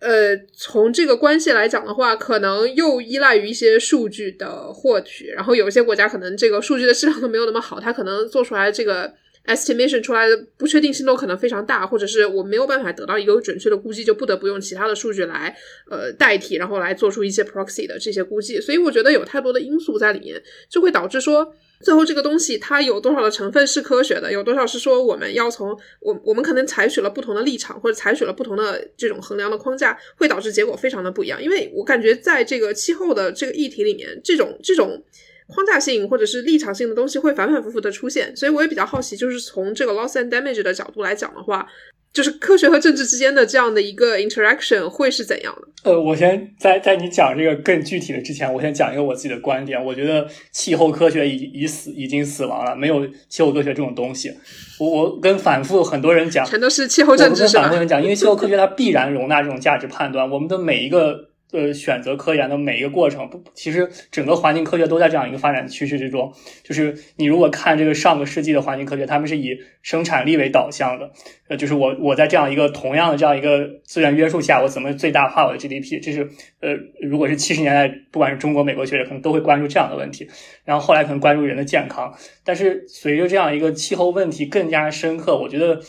[0.00, 5.28] 呃，从这个关系来讲的话，可能又依赖于一些数据的获取。
[5.28, 9.14] 然后有一些国家可能这个数据的质量都没有那么好，它可能做出来这个。
[9.54, 15.56] Estimation 出来的不确定性都可能非常大，或者是我没有办法得到一个准确的估计，就不得不用其他的数据来
[15.90, 18.60] 呃代替，然后来做出一些 proxy 的这些估计。
[18.60, 31.42] 所以我觉得有太多的因素在里面，就会导致说最后这个东西它有多少的成分是科学的，有多少是说我们要从我我们可能采取了不同的立场，或者采取了不同的这种衡量的框架，会导致结果非常的不一样。
[31.42, 35.02] 因为我感觉在这个气候的这个议题里面，这种这种。
[35.50, 41.66] 框架性或者是立场性的东西会反反复复的出现，所以我也比较好奇，就是从这个 loss and damage 的角度来讲的话，
[42.12, 45.90] 就是科学和政治之间的这样的一个 interaction 会是怎样的？
[45.90, 49.82] 呃，我先在在你讲这个更具体的之前，我先讲一个我自己的观点。
[49.82, 54.32] 我觉得气候科学已已死，已经死亡了，没有气候科学这种东西。
[54.78, 57.62] 我我跟反复很多人讲，全都是气候政治是吧？
[57.62, 61.29] 反复人讲，因为气候科学它必然容纳这种价值判断，我们的每一个。
[61.52, 66.32] 呃，选择科研的每一个过程，不，其实整个环境科学都在这样一个发展趋势之中。
[66.62, 71.10] 就是你如果看这个上个世纪的环境科学，他们是以生产力为导向的。
[71.48, 76.00] 呃，就是我我在这样一个同样的这样一个资源约束下，我怎么最大化我的 GDP？
[76.00, 76.28] 这是
[76.60, 80.28] 呃，如果是七十年代，不管是中国、美国学者，可能都会关注这样的问题。
[80.64, 82.14] 然后后来可能关注人的健康。
[82.44, 85.80] 但是随着这样一个气候问题更加深刻，我觉得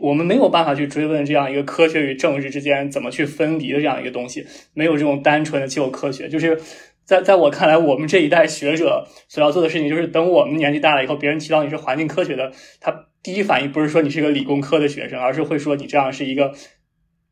[0.00, 6.28] 我们没有办法去追问这样一个科学与政治之间怎么去分离的这样一个东西，没有这种单纯的气候科学。
[6.28, 6.60] 就是
[7.04, 13.06] 在在我看来，我们这一代学者所要做的事情，就是等我们年纪大了以后，别人提到你是环境科学的，他。
[13.22, 16.54] 第一反应不是说你是个理工科的学生，而是会说你这样是一个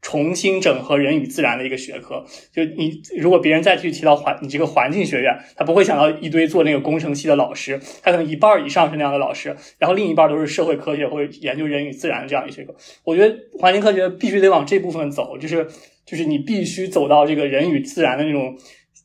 [0.00, 2.24] 重新整合人与自然的一个学科。
[2.52, 12.74] 就你如果别人再去提到环，你这个环境学院，他不会想到一堆做那个工程系的老师，他可能一半以上是那样的老师，然后另一半都是社会科学或者研究人与自然的这样一学科。
[13.04, 15.66] 我觉得环境科学必须得往这部分走，就是
[16.06, 18.56] 就是你必须走到这个人与自然的那种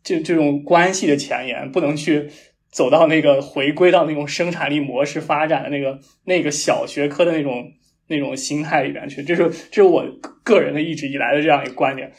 [0.04, 2.30] 这这种关系的前沿，不能去。
[2.74, 7.72] 走到那个回归到那种生产力模式发展的那个那个小学科的那种
[8.08, 10.04] 那种心态里边去，这是这是我
[10.44, 12.12] 个人的一直以来的这样一个观点。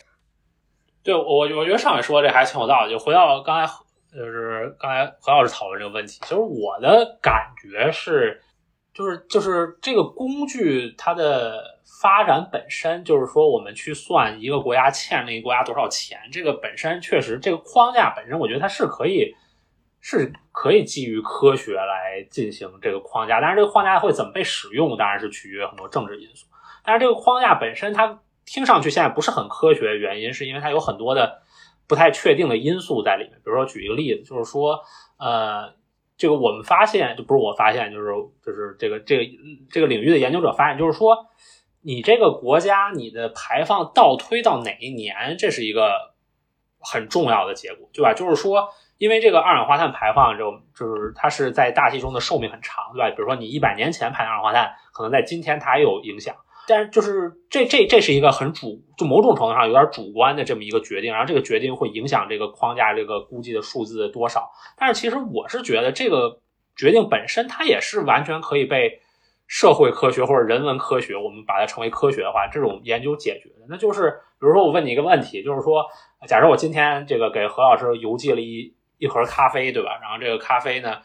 [1.02, 2.92] 对我我觉得上面说这还挺有道理。
[2.92, 3.72] 就回到刚才
[4.12, 8.40] 就是刚才何老师讨论这个问题，其实我的感觉是，
[8.94, 11.62] 就是就是这个工具它的
[12.00, 19.34] 发展本身，就是说我们去算一个国家欠另一个国家多少钱，这个本身确实这个框架本身，我觉得它是可以。
[20.06, 26.46] 是可以基于科学来进行这个框架，但是这个框架会怎么被使用，当然是取决于很多政治因素。
[26.84, 31.40] 但是这个框架本身，它听上去现在不是很科学，原因是因为它有很多的
[31.86, 33.32] 不太确定的因素在里面。
[33.36, 34.78] 比如说举一个例子，就是说，
[35.16, 35.72] 呃，
[36.18, 38.12] 这个我们发现，就不是我发现，就是
[38.44, 39.24] 就是这个这个
[39.70, 41.16] 这个领域的研究者发现，就是说，
[41.80, 46.12] 你这个国家你的排放倒推到哪一年，这是一个
[46.78, 48.12] 很重要的结果，对吧？
[48.12, 48.68] 就是说。
[48.98, 53.10] 因为这个二氧化碳排放，就就是它是在大气中的寿命很长，对吧？
[53.10, 56.34] 比如说你一百年前排的二氧化碳，可能在今天它也有影响。
[56.66, 64.50] 但是就是这这这是一个很主，就某种程度上有点主观的这么一个决定，然后这个决定会影响这个框架这个估计的数字多少。
[64.78, 66.40] 但是其实我是觉得这个
[66.74, 69.00] 决定本身它也是完全可以被
[69.46, 73.66] 社会科学或者人文科学，我们把它称为科学的话，这种研究解决的。
[73.68, 75.84] 那就是比如说我问你一个问题，就是说，
[76.26, 78.74] 假设我今天这个给何老师邮寄了一。
[78.98, 79.98] 一盒咖啡，对吧？
[80.00, 81.00] 然后这个咖啡呢，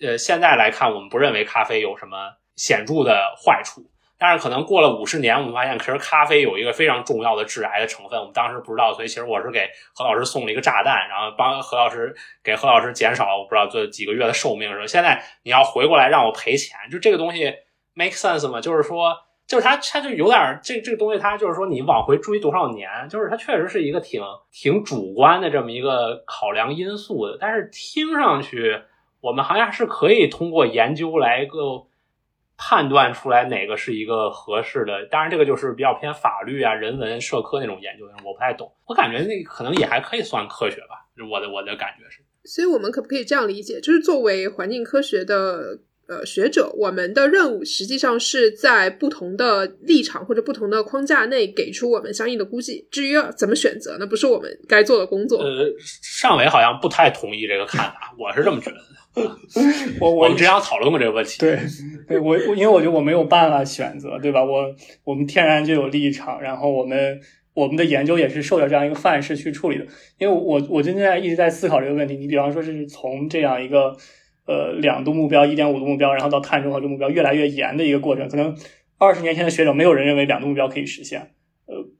[0.00, 3.82] 呃，现在来看，我们不认为咖啡有什么显著的坏处。
[4.20, 14.86] 但是可能过了五十年，我们发现其实咖啡有一个非常重要的致癌的成分，我们当时不知道，所以其实我是给何老师送了一个炸弹，然后帮何老师给何老师减少我不知道这几个月的寿命是吧？
[14.88, 17.54] 现在你要回过来让我赔钱，就这个东西
[17.94, 18.60] make sense 吗？
[18.60, 19.16] 就是说，
[19.48, 28.80] 就是它它就有点这这个东西，它就是说你往回追多少年，就是它确实是一个挺挺主观的这么一个考量因素的，但是听上去
[29.20, 31.88] 我们好像是可以通过研究来个。
[32.60, 38.68] 判断出来哪个是一个合适的，当然这个就是比较偏法律啊、人文、社科那种研究，我不太懂。
[38.84, 42.20] 我感觉那可能也还可以算科学吧，我的我的感觉是。
[42.42, 52.86] 所以我们可不可以这样理解，就是作为环境科学的呃学者，我们的任务实际上是在不同的立场或者不同的框架内给出我们相应的估计。
[52.90, 55.40] 至于要怎么选择，那不是我们该做的工作。
[55.40, 55.70] 呃，
[56.02, 58.82] 尚伟好像不太同意这个看法，我是这么觉得的。
[60.00, 61.38] 我我们之前讨论过这个问题。
[61.40, 61.58] 对，
[62.06, 64.44] 对我我因为我觉得我没有办法选择，对吧？
[64.44, 64.72] 我
[65.04, 67.20] 我们天然就有立场，然后我们
[67.52, 69.84] 我们的研究也是受着这样一个范式去处理的。
[70.18, 72.16] 因为我我现在一直在思考这个问题。
[72.16, 73.96] 你比方说是从这样一个
[74.48, 78.56] 呃两度目标、一点五度目标，然后到碳中和这个目标越来越严的一个过程，可能
[78.98, 81.30] 二十年前的学者没有人认为两度目标可以实现。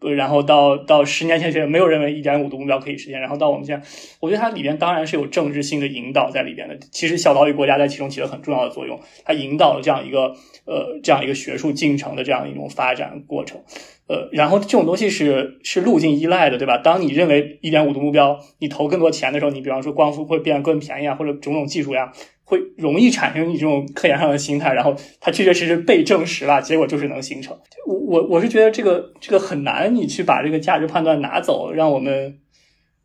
[0.00, 3.20] 呃，然后到到十年前，学者没有认为一点五度目标可以实现。
[3.20, 3.86] 然后到我们现在，
[4.18, 6.78] 我觉得它里边当然是有政治性的引导在里边的。
[6.90, 10.34] 其实小岛屿国家在其中起了很重要的作用，它引导了这样一个
[10.64, 13.60] 呃这样一个学术进程的这样一种发展过程。
[14.08, 16.78] 呃，然后这种东西是是路径依赖的，对吧？
[16.78, 22.12] 当你认为一点五度目标，你投更多钱的时候，你比方说光伏会变得更便宜啊，或者种种技术呀。
[22.50, 27.54] 会容易产生你这种科研上的心态，然后它确确实实被证实了，结果就是能形成。
[27.86, 32.38] 我我我是觉得这个这个很难，你去把这个价值判断拿走，让我们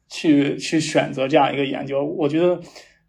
[0.10, 2.06] 去去选择这样一个研究。
[2.06, 2.58] 我觉得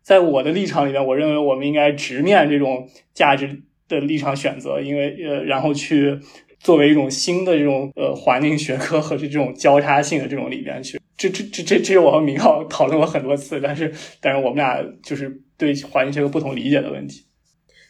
[0.03, 6.19] 在我的立场里面，我认为我们应该直面这种价值的立场选择，因为呃，然后去
[6.65, 11.01] 作为一种新的这种呃环境学科和这种交叉性的这种里边去。
[11.17, 15.41] 这这这这这是我和明浩讨论过很多次，但是 但是我们俩就是。
[15.57, 17.27] 对环境学科不同理解的问题，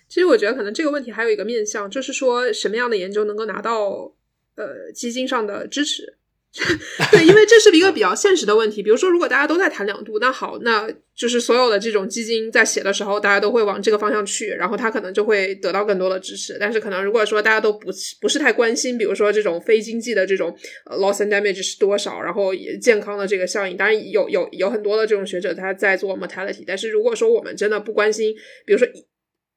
[0.06, 4.12] 其实我觉得可能这个问题还有一个面向，就是说什么样的研究能够拿到
[4.54, 6.18] 呃基金上的支持。
[7.10, 8.80] 对，因为这是一个比较现实的问题。
[8.80, 16.56] 比如说，如果大家都在谈两度，那好，那就是所有的这种基金在写的时候，大家都会往这个方向去，然后他可能就会得到更多的支持。
[16.60, 17.90] 但是，可能如果说大家都不
[18.20, 26.62] 不是太关心，比如说这种非经济的这种 loss and damage 是多少，然后健康的这个效应，当然有有有很多的这种学者他在做 mortality。
[26.64, 28.32] 但是如果说我们真的不关心，
[28.64, 28.86] 比如说。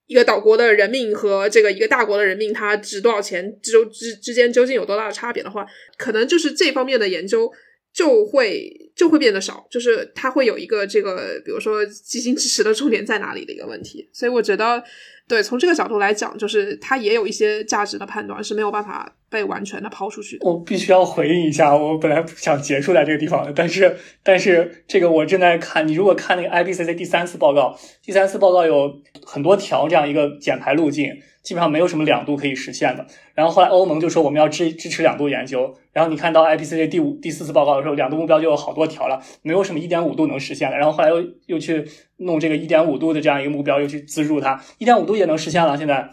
[0.08, 5.66] 一个岛国的人命和这个一个大国的人命，它值多少钱之之之间究竟有多大的差别的话，
[5.98, 7.52] 可能就是这方面的研究
[7.98, 14.08] 就会就会变得少，就是它会有一个这个，比如说基金支持的重点在哪里的一个问题。
[14.14, 14.84] 所以我觉得，
[15.28, 19.12] 对从这个角度来讲，就是它也有一些价值的判断是没有办法。
[19.30, 21.76] 被完全的抛出去，我必须要回应一下。
[21.76, 25.86] 我本来不想结束在这个地方的，但是但是这个我正在看。
[25.86, 28.90] 你如果看那个 IPCC 第三次报告，第三次报告有
[29.26, 31.12] 很多条这样一个减排路径，
[31.48, 33.08] 基本上没有什么两度可以实现的。
[33.34, 35.74] 然后后来欧盟就说我们要支支持两度研究。
[35.94, 40.76] 然后你看到 IPCC 第五第四次报告的时候，两度目标就有好多条了，没有什么一点五度能实现的。
[40.76, 41.86] 然后后来又又去
[42.18, 45.78] 弄这个一点五度的这样一个目标，又去资助它，一点五度也能实现了。
[45.78, 46.10] 现在。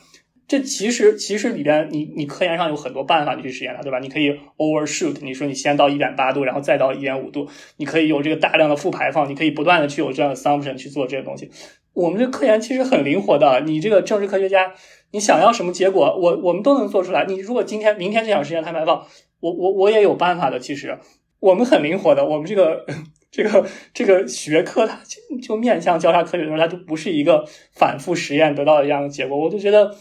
[0.47, 3.99] 这其实其实里边，你你科研上有很多办法，你去实验它，对吧？
[3.99, 11.51] 你可以 overshoot，你说你先到一点八度，然后再到一点五度，你可以有这个大量的负排放，你可以不断的去有这样的 assumption 去做这些东西。
[11.95, 14.75] 我们这科研其实很灵活的，你这个政治科学家，
[15.13, 17.25] 你想要什么结果，我我们都能做出来。
[17.27, 19.07] 你如果今天明天就想实现碳排放，
[19.41, 20.59] 我我我也有办法的。
[20.59, 20.99] 其实
[21.41, 22.85] 我们很灵活的，我们这个
[23.31, 29.39] 这个这个学科它就就面向交叉科学的时候，它就不是一个反复实验得到的这样的结果。
[29.39, 29.95] 我就觉得。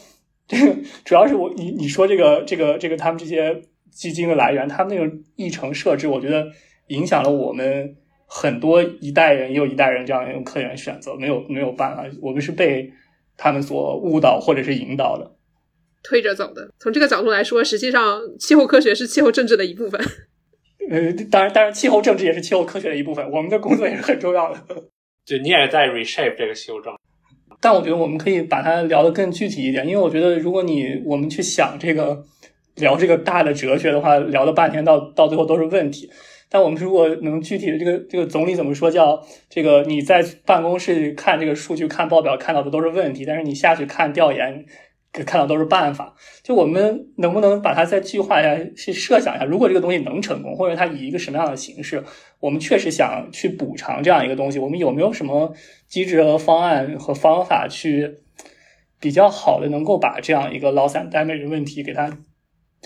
[0.45, 0.75] 这个
[1.05, 6.45] 主要是我你你说这个这个这个他们这些基金的来源，他们那个议程设置，我觉得
[6.87, 7.95] 影响了我们
[8.36, 12.91] 很多一代人又一代人这样一种科研选择，没有没有办法，我们是被
[13.38, 15.36] 他们所误导或者是引导的，
[16.01, 16.67] 推着走的。
[16.79, 20.01] 从这个角度来说，实际上气候科学是气候政治的一部分。
[20.89, 24.59] 呃，当然，当然，气候政治也是气候科学的一部分，我们的工作也是很重要的。
[25.23, 26.91] 就你也在 reshape 这个气候政。
[27.61, 32.25] 但我觉得我们可以把它聊得更具体一点，因为我觉得如果你我们去想这个
[32.77, 36.09] 聊这个大的哲学的话，聊了半天到到最后都是问题。
[36.53, 44.63] 但我们如果能具体的这个这个总理怎么说叫这个你在办公室看这个数据看报表看到的都是问题，但是你下去看调研
[45.11, 46.13] 看到都是办法。
[46.43, 52.03] 就我们能不能把它再具化一下，去设想一下，如果这个东西能成功，或者它以一个什么样的形式，
[52.39, 55.55] 我们确实想去补偿这样一个东西，我们有没有什么
[55.87, 58.17] 机制和方案和方法去
[58.99, 62.15] 比较好的能够把这样一个 loss and damage 问题给它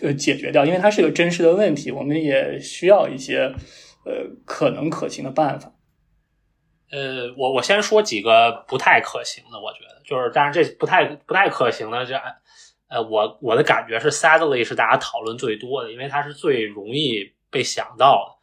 [0.01, 0.65] 呃解决掉？
[0.65, 3.53] 因为它是个真实的问题，我们也需要一些
[4.05, 5.71] 呃可能可行的办法。
[6.91, 12.15] 呃，我我先说几个不太可行的，我觉得就是，但是这不太不太可行的，这
[12.87, 18.37] 呃，我我的感觉是，sadly 是大家讨论最多的，因为它是最容易被想到的。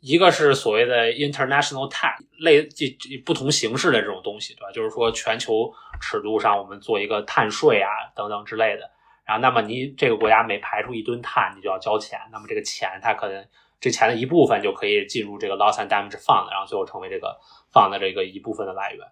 [0.00, 2.94] 一个是所谓的 international tax，类这
[3.24, 4.70] 不同形式的这种东西，对吧？
[4.70, 8.90] 就是说全球尺度上，我们做一个碳税啊等等之类的。
[9.24, 12.18] 然后，那么你这个国家每排出一吨碳，你就要交钱。
[12.30, 13.44] 那么这个钱，它可能。
[13.80, 17.38] 这钱的一部分就可以进入这个 loss and damage fund，然后最后成为这个
[17.70, 19.06] fund 的这个一部分的来源。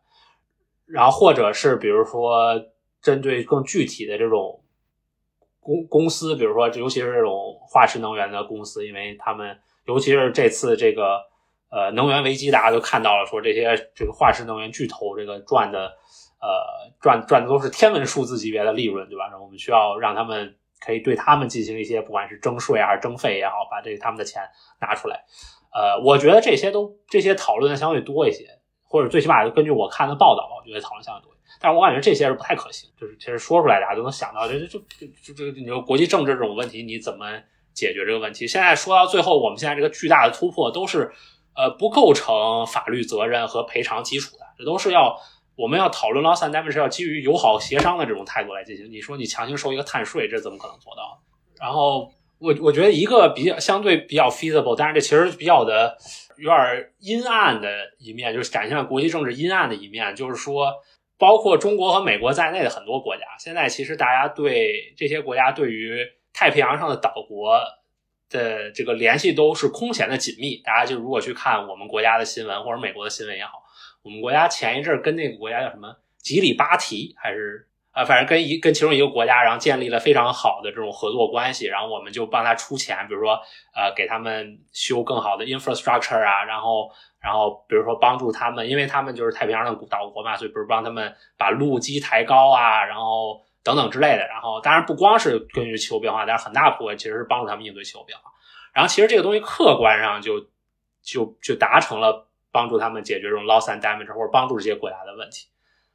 [0.87, 2.59] 然后或者是比如说
[3.03, 4.65] 针对更具体的这种
[5.61, 11.21] 公公司，比如说尤其是这种化石能源的公司，因为他们尤其是这次这个
[11.69, 15.93] 呃能源危机，大家都看到了，说这些这个化石能源巨头这个赚的
[16.43, 19.29] 呃赚赚的都是天文数字级别的利润，对吧？
[19.29, 20.55] 然后我们需要让他们。
[20.85, 24.43] 可以对他们进行一些，不管是征税还是征费也好，把这他们的钱
[24.81, 25.25] 拿出来。
[25.73, 28.49] 呃，我觉得这些都这些讨论的相对多一些，
[28.89, 31.33] 或者最起码根据我看的报道，我觉得讨论相对多。
[31.61, 37.31] 但是我感觉这些是不太可行，就是其实说出来大家都能想到，这就就就这个你说国际政治这种问题，你怎么
[37.73, 38.49] 解决这个问题？
[38.49, 41.13] 现在说到最后，我们现在这个巨大的突破都是
[41.55, 45.17] 呃不构成法律责任和赔偿基础的，这都是要。
[45.55, 48.91] 我们要讨论 loss and damage 是要基于友好协商的这种态度来进行。
[48.91, 51.21] 你说你强行收一个碳税，这怎么可能做到？
[51.61, 55.97] 然后我我觉得一个比较相对比较 feasible，但是这其实比较的
[56.39, 60.17] 有点阴暗的一面，就是展现了国际政治阴暗的一面。
[60.17, 60.73] 就是说，
[61.19, 67.61] 包括中国和美国在内的很多国家，现在其实大家对这些国家对于太平洋上的岛国
[68.31, 70.57] 的这个联系都是空前的紧密。
[70.65, 73.62] 大家就如果去看我们国家的新闻或者美国的新闻也好。
[74.03, 83.35] 我们国家前一阵跟那个国家叫什么吉里巴提，还是啊，反正跟一跟其中一个国家，然后建立了非常好的这种合作关系，然后我们就帮他出钱，比如说
[83.75, 86.91] 呃，给他们修更好的 infrastructure 啊，然后
[87.21, 94.27] 然后比如说帮助他们，因为他们就是太平洋的岛国嘛，所以不是帮他们把路基抬高啊，然后等等之类的。
[94.27, 98.25] 然后当然不光是根据气候变化，但是很大部分其实是帮助他们应对气候变化。
[98.73, 100.41] 然后其实这个东西客观上就
[101.03, 102.29] 就就达成了。
[102.53, 105.49] 帮助他们解决这种 loss and damage，或者帮助这些国家的问题。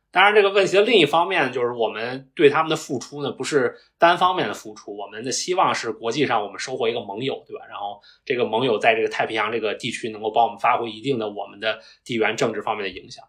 [0.09, 4.95] 当然，这个问题的另一方面就是我们对他们的付出呢，不是单方面的付出。
[4.95, 7.65] 我们的希望是国际上我们收获一个盟友，对吧？
[7.69, 13.23] 然后这个盟友在这个太平洋这个地区能够帮我们发挥一定的我们的地缘政治方面的影响。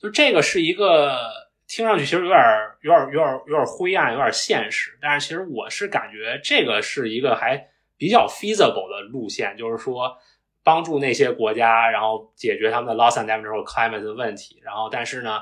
[0.00, 1.18] 就这个是一个
[1.66, 2.38] 听上去其实有点、
[2.82, 4.96] 有点、有点、有点灰暗、有点现实。
[5.02, 7.68] 但是其实我是感觉这个是一个还
[7.98, 10.16] 比较 feasible 的路线，就是说。
[10.64, 15.38] 帮助那些国家，然后解决他们的 loss and damage 或 climate 的问题，然后但是呢，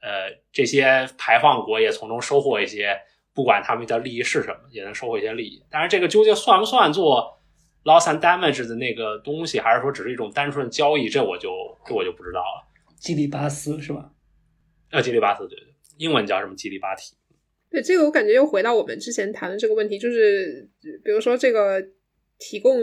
[0.00, 2.98] 呃，这些排放国也从中收获一些，
[3.34, 5.62] 不管他们的利益是什么，也能收获一些利益。
[5.70, 7.40] 但是这个究竟算不算做
[7.84, 11.08] loss and damage 的那个东西，还是说只是一种单纯的交易？
[11.08, 11.50] 这我就
[11.86, 12.68] 这我就不知道了。
[12.98, 14.10] 基里巴斯是吧？
[14.90, 15.66] 呃，基里巴斯，对对，
[15.98, 16.54] 英文叫什么？
[16.54, 17.14] 基里巴提。
[17.70, 20.70] 对，这个我感觉又回到我们之前谈的这个问题，就是
[21.02, 21.82] 比如说这个
[22.38, 22.76] 提供。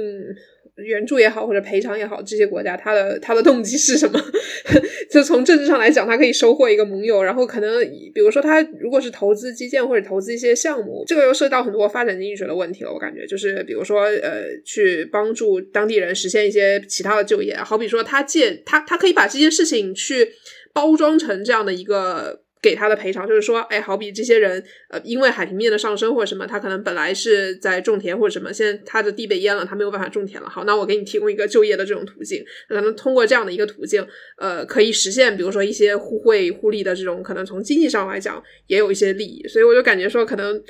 [0.85, 4.17] 援助也好，或者赔偿也好，这些国家他的他的动机是什么？
[5.11, 7.81] 就从政治上来讲，他可以收获一个盟友，然后可能
[8.13, 12.93] 比如说他如果是投资基建或者投资一些项目，这个又涉及到很多发展经济学的问题了。
[12.93, 20.29] 我感觉就是比如说呃，去帮助当地人实现一些其他的就业，好比说他借他他可以把这件事情去
[20.73, 22.43] 包装成这样的一个。
[22.61, 30.49] 给他的赔偿就是说，哎，好比这些人，呃，因为海平面的上升或者什么，他可能本来是在种田或者什么，现在他的地被淹了，他没有办法种田了。
[30.49, 34.05] 好，那我给你提供一个就业的这种途径，可能通过这样的一个途径，
[34.37, 39.47] 呃，可以实现，比如说一些互惠互利的这种，可能从经济上来讲也有一些利益。
[39.47, 40.61] 所以我就感觉说，可能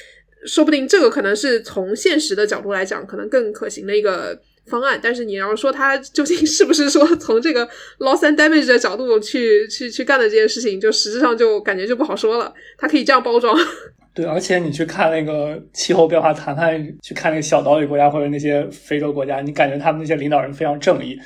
[0.45, 4.39] 说不定这个可能是从现实的角度来讲，可能更可行的一个。
[4.69, 7.67] 方案，但是你要说他究竟是不是说从这个
[7.97, 12.53] loss and damage 的角度去去去干的这件事情，就实质上就感觉就不好说了。
[12.77, 13.57] 他可以这样包装，
[14.13, 21.19] 对，而且你去看那个气候变化谈判，去看那个小岛屿国家或者那些非洲国家，你感觉他们那些领导人非常正义。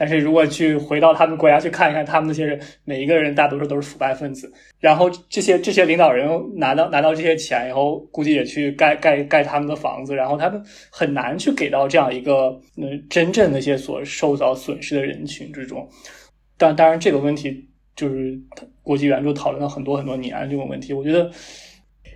[0.00, 4.50] 但是如果去回到他们国家去看一看，他们那些人每一个人大多数都是腐败分子。
[4.78, 6.26] 然后这些这些领导人
[6.56, 10.16] 拿到拿到这些钱以后，估计也去盖盖盖他们的房子。
[10.16, 15.86] 然后他们很难去给到这样一个嗯真正那些所受到损失的人群之中。
[16.56, 18.40] 但当然这个问题就是
[18.82, 21.30] 国际援助讨论了很多很多年这个问题，我觉得。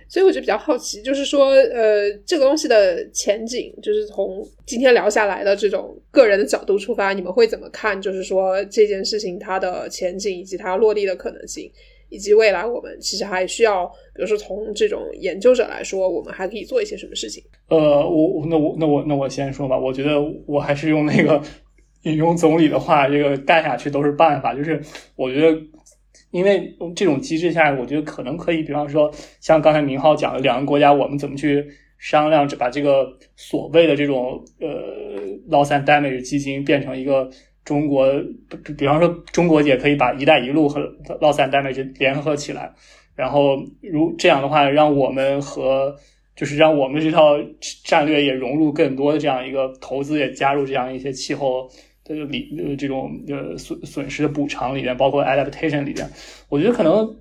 [0.07, 7.99] 所以我就比较好奇，就是说，呃，这个东西的前景，就是从今天聊下来的这种个人的角度出发，你们会怎么看？
[8.01, 11.69] 就是说这件事情它的前景以及它落地的可能性，
[12.09, 17.43] 以及未来我们其实还需要，比如说从这种研究者来说，我们还可以做一些什么事情？
[17.69, 21.41] 呃，我那我那我那我先说吧，我觉得我还是用那个
[22.03, 24.79] 引用总理的话，这个干下去都是办法，就是
[25.15, 25.59] 我觉得。
[26.31, 29.09] 因为这种机制下，我觉得可能可以，比方说
[29.39, 31.65] 像刚才明浩讲的，两个国家我们怎么去
[31.97, 34.67] 商量，把这个所谓的这种呃
[35.49, 37.29] loss and damage 基金变成一个
[37.63, 38.11] 中国，
[38.77, 40.81] 比方说中国也可以把“一带一路”和
[41.21, 42.71] loss and damage 联合起来，
[43.15, 45.95] 然后如这样的话，让我们和
[46.35, 47.37] 就是让我们这套
[47.85, 51.69] 战略也融入更多的这样一个投资，也加入这样一些气候。
[52.05, 56.07] 的理呃这种呃损损失的补偿里面，包括 adaptation 里面，
[56.47, 57.15] 我觉得可能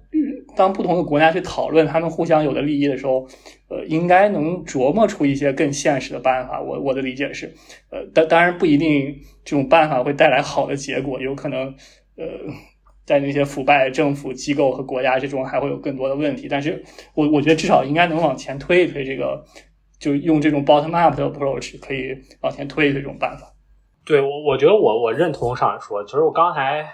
[0.54, 3.26] 当不同的国家去讨论他们互相有的利益的时候，
[3.68, 6.60] 呃，应该能琢磨出一些更现实的办法。
[6.60, 7.52] 我我的理解是，
[7.90, 11.74] 呃，当当然不一定这种办法会带来好的结果，有可能
[12.16, 12.26] 呃，
[13.06, 16.46] 在那些腐败政府机构和国家之中还会有更多的问题。
[16.48, 19.42] 但是我我觉得至少应该能往前推一推这个，
[19.98, 23.53] 就用这种 bottom up 的 approach 可以往前推一推这种办法。
[24.04, 26.86] 对我，我觉得我我认同上说，其实我刚才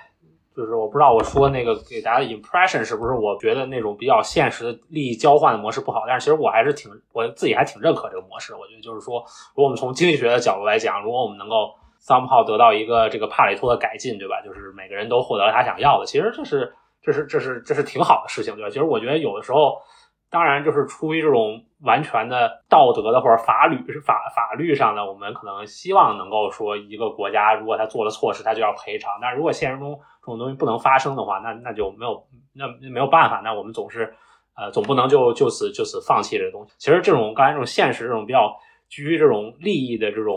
[0.55, 8.55] 就是我不知道我说那个给大家的 impression 是不是我觉得那种比较现实的利益交换的模式不好，但是其实我还是挺我自己还挺认可这个模式。
[8.55, 9.21] 我觉得就是说，
[9.55, 14.41] 如果我们从经济学的角度来讲，如果我们能够 somehow 得到一个这个帕累托的改进，对吧？
[14.45, 18.71] 就是每个人都获得了他想要的，其实这是这是这是这是挺好的事情，对吧？
[18.71, 19.81] 其实我觉得有的时候。
[20.31, 29.11] 当然，就是出于这种完全的道德的或者法律法法律上的，我们可能希望能够说，一个国家如果他做了错事，他就要赔偿。
[29.21, 33.41] 但如果现实中这种东西不能发生的话，那那就没有那没有办法。
[33.43, 34.15] 那我们总是
[34.57, 36.73] 呃，总不能就就此就此放弃这个东西。
[36.79, 38.57] 其实这种刚才这种现实这种比较
[38.89, 40.37] 基于这种利益的这种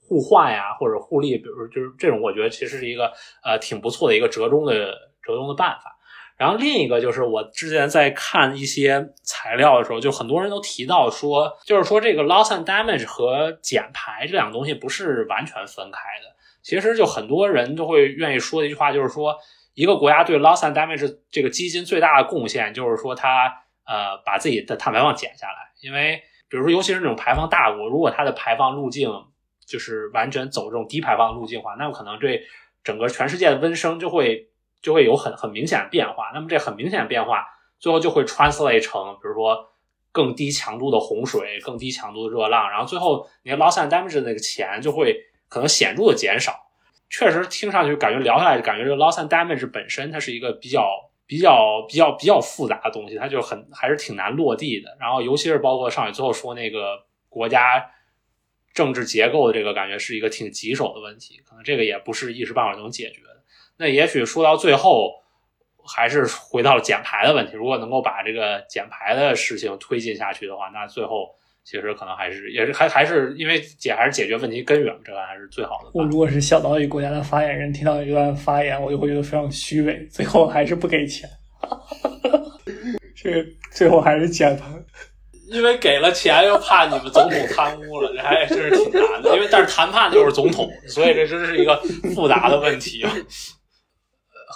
[0.00, 3.12] 互换呀，或者互利，比如就是这种，我觉得其实是一个
[3.44, 5.93] 呃挺不错的一个折中的折中的办法。
[6.36, 16.34] 然后另一个就是我之前在看一些材料的时候，就很多人都提到说，就是说这个 loss and damage 和减排这两个东西不是完全分开的。
[16.60, 19.36] 其实就很多人都会愿意说的一句话，就是说
[19.74, 23.46] 一个国家对 loss and damage 这个基金最大的贡献，就是说它
[23.86, 25.70] 呃把自己的碳排放减下来。
[25.82, 29.08] 因为比如说，尤其是那种排放大国，如果它的排放路径
[29.64, 32.42] 就是完全走这种低排放路径的话，那可能对
[32.82, 34.48] 整个全世界的温升就会。
[34.84, 37.42] 就会有很很明显的变化，那么这很明显的变化，
[37.78, 39.66] 最后就会 translate 成，比如说
[40.12, 45.18] 更低强度的洪水、更低强度的热浪，然后最后你的 loss and damage 那个钱就会
[45.48, 46.52] 可能显著的减少。
[47.08, 50.86] 确实听上去感觉聊下来，感觉这个 loss and damage 本身它是一个比较
[51.26, 54.94] 比较比较比较复杂的东西，它就很还是挺难落地的。
[55.00, 57.82] 然后尤其是包括上海最后说那个国家
[58.74, 63.22] 政治结构的这个感觉是一个挺棘手的问题，可能这个也不是一时半会儿能解决。
[63.76, 65.10] 那也许说到最后，
[65.86, 67.52] 还是回到了减排的问题。
[67.54, 71.28] 如果能够把这个减排的事情推进下去的话，那最后
[71.64, 75.90] 其实可能还是也是还还是因为解还是解决问题根源，这个还是最好的。
[75.92, 80.06] 我如果是小岛屿国家的发言人，听到一段发言，我就会觉得非常虚伪。
[80.10, 81.28] 最后还是不给钱，
[83.16, 84.66] 这最后还是减排，
[85.48, 89.34] 因为给了钱又怕你们总统贪污了，这还真是挺难的。
[89.34, 91.76] 因为但是谈判就是总统，所以这真是一个
[92.14, 93.04] 复杂的问题。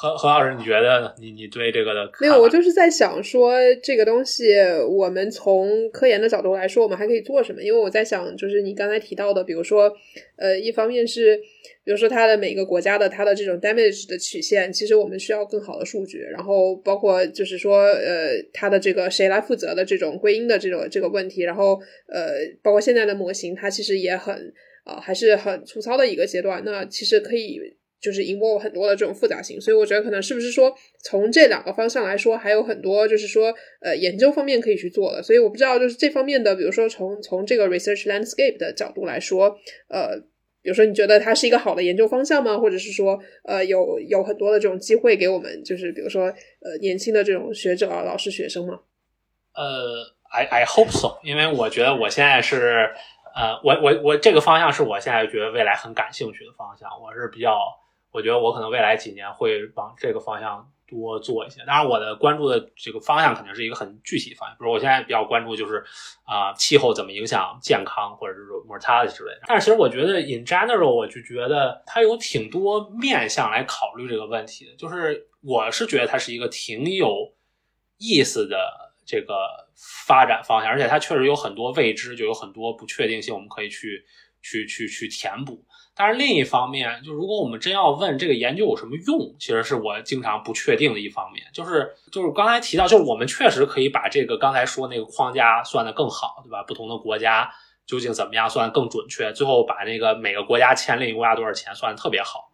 [0.00, 2.40] 何何老师，你觉得你你对这个的没有？
[2.40, 4.54] 我就是在想说，这个东西
[4.88, 7.60] 我们从科研的角度来说，我们还可以做什么？
[7.60, 9.92] 因为我在想，就是你刚才提到的，比如说，
[10.36, 11.36] 呃，一方面是，
[11.82, 16.18] 比如说它的每个国家的它的这种 damage 的曲线，其实我们需要更好的数据。
[16.18, 21.42] 然后包括就是说，呃，它的这个谁来负责的这种归因的这种这个问题。
[21.42, 21.76] 然后
[22.06, 26.62] 呃，包括现在的模型，它其实也很啊还是很粗糙的一个阶段。
[26.64, 27.58] 那其实可以。
[28.00, 30.72] 就是 involve 很多的这种复杂性，所以我觉得可能是不是说
[31.02, 35.20] 从这两个方向来说，还有很多就是说呃研究方面可以去做的。
[35.20, 40.16] 所以我不知道就是这方面的，比如说从从这个 research landscape 的角度来说，呃，
[40.62, 42.56] 比如说你觉得它是一个好的研究方向吗？
[42.56, 48.78] 或者是说呃有有很多的这种机会给我们，就是比如说呃年轻的这种学者啊、老师、学生吗？
[49.56, 52.90] 呃，I I hope so，因为我觉得我现在是
[53.34, 57.58] 呃我我我这个方向是我现在觉得未来很感兴趣的方向，我是比较。
[58.10, 61.60] 我觉得我可能未来几年会往这个方向多做一些。
[61.66, 64.56] 当然，我的关注的这个方向肯定是一个很具体方向。
[64.56, 65.84] 比如我现在比较关注就是
[66.24, 69.42] 啊，气候怎么影响健康，或者是 mortality 之类的。
[69.46, 74.74] 但是其实我觉得 in general，我就觉得它有挺多面向来考虑这个问题的。
[74.76, 77.34] 就是我是觉得它是一个挺有
[77.98, 78.56] 意思的
[79.04, 79.68] 这个
[80.06, 84.02] 发展方向，而且它确实有很多未知，就有很多不确定性，我们可以去
[84.40, 85.62] 去去去填补。
[85.98, 91.44] 但是另一方面，就如果我们真要问这个研究有什么用，其实是我经常不确定的一方面。
[91.52, 96.62] 就是就是刚才提到，就是我们确实可以把这个刚才说那个框架算得更好，对吧？
[96.62, 97.50] 不同的国家
[97.84, 99.32] 究竟怎么样算更准确？
[99.32, 102.52] 最后把那个每个国家欠另一个国家多少钱算得特别好。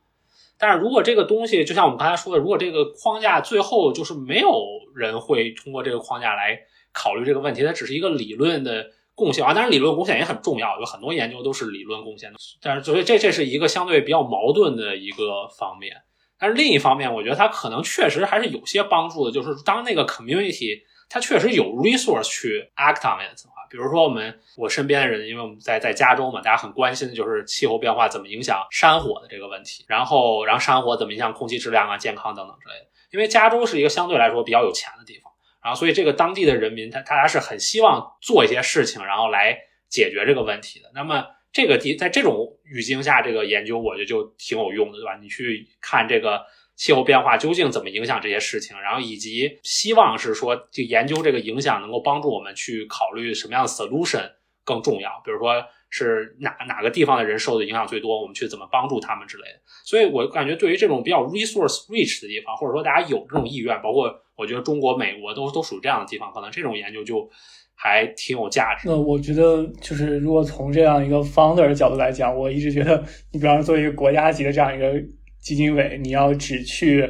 [0.56, 4.50] 但是如果这个东西，就像我们刚才说的，如果这个框架最后就是没有
[4.94, 6.58] 人会通过这个框架来
[6.94, 8.86] 考虑这个问题，它只是一个理论的。
[9.14, 12.38] 贡献啊，当然理论贡献也很重要，有很多研究都是理论贡献的。
[12.60, 15.94] 但是，所以这这是一个相对比较矛盾的一个方面。
[16.38, 32.86] 但是另一方面，我觉得它可能确实还是有些帮助的，就是当那个 community 它确实有 resource 去 act on it 话，比如说我们我身边的人，因为我们在在加州嘛，大家很关心的就是气候变化怎么影响山火的这个问题，然后然后山火怎么影响空气质量啊、健康等等之类的。
[33.12, 35.32] 因为加州是一个相对来说比较有钱的地方。
[35.64, 39.58] 然后，所以这个当地的人民，他他家是很希望做一些事情，然后来
[39.88, 40.90] 解决这个问题的。
[40.94, 45.16] 那么，这个地在这种语境下，这个研究我觉得就挺有用的，对吧？
[45.22, 46.44] 你去看这个
[46.76, 54.32] 气候变化究竟怎么影响这些事情，然后以及希望是说，就研究这个影响能够帮助我们去考虑什么样的 solution
[54.64, 55.64] 更重要，比如说
[55.94, 59.60] 是哪哪个地方的人受的影响最多，我们去怎么帮助他们之类的。
[59.84, 64.12] 所以我感觉，对于这种比较 resource rich 的地方，或者说大家有这种意愿，包括。
[64.36, 67.30] 我觉得中国、美国都都属于这样的地方，可能这种研究就
[67.76, 68.88] 还挺有价值。
[68.88, 74.92] 那我觉得，就是如果从这样一个 founder 的角度来讲，我一直觉得，你比方说作为一个国家级的这样一个
[75.40, 77.08] 基金委，你要只去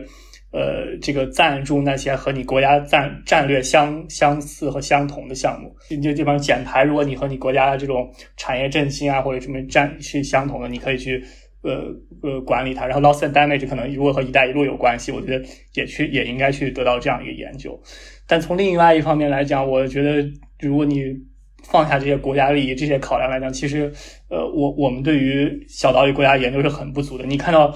[0.54, 11.22] 呃这个赞助那些和你国家战战略相相似和相同的项目，你这地方减排，如果你和你国家的这种产业振兴啊或者什么战是相同的，你可以去。
[11.66, 11.82] 呃
[12.22, 15.42] 呃，管理它，然后 loss and damage 可能如果和“一带一路”有关系，我觉得
[15.72, 17.74] 也去也应该去得到这样一个研究。
[18.26, 20.22] 但从另外一方面来讲，我觉得
[20.60, 21.02] 如果你
[21.62, 23.90] 放下这些国家利益、这些考量来讲，其实
[24.28, 27.24] 呃，我我们对于小岛屿国家研究是很不足的。
[27.24, 27.74] 你看到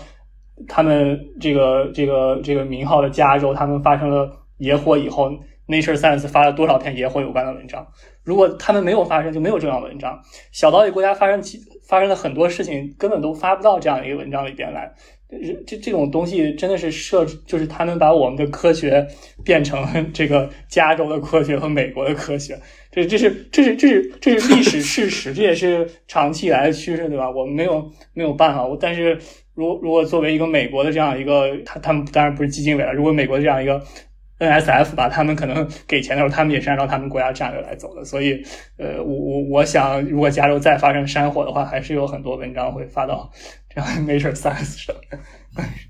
[0.67, 5.31] 他们这个这个这个名号的加州，他们发生了野火以后
[5.67, 7.87] ，Nature Science 发了多少篇野火有关的文章？
[8.25, 10.21] 如果他们没有发生，就没有这样文章。
[10.53, 11.41] 小岛屿国家发生
[11.87, 14.93] 发生了很多事情，根本都发不到这样一个文章里边来。
[15.31, 19.07] 这这这种东西真的是设，就是他们把我们的科学
[19.45, 22.59] 变成这个加州的科学和美国的科学。
[22.91, 27.31] 这这是这是这是这是历史事实，这也是长期以来的趋势，对吧？
[27.31, 28.67] 我们没有没有办法。
[28.67, 29.19] 我但是，
[29.59, 32.93] 如如果作为一个美国的这样一个，他他们当然不是基金委了。
[32.93, 33.85] 如果美国这样一个。
[34.41, 38.05] NSF 吧，他们可能给钱的时候，他们也是按照他们国家战略来走的。
[38.05, 38.41] 所以，
[38.77, 43.29] 呃，我我我想，如果加州再发生山火的话，还是有很多文章会发到
[43.69, 44.87] 这样 Nature Science。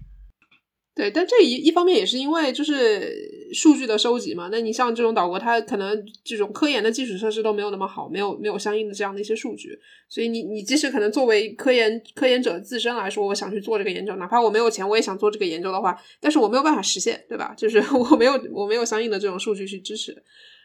[0.97, 3.13] 对，但这一一方面也是因为就是
[3.53, 4.49] 数据的收集嘛。
[4.51, 9.79] 那你像这种岛国，它可能这种科研的基础设施都没有那么好，没有没有相应的这样的一些数据，
[10.09, 17.55] 所以你你即使可能作为科研科研者自身来说，我想去做这个研究，哪怕我没有钱，我也想做这个研究的话，但是我没有办法实现，对吧？
[17.57, 20.23] 就是 我没有我没有相应的这种数据去支持。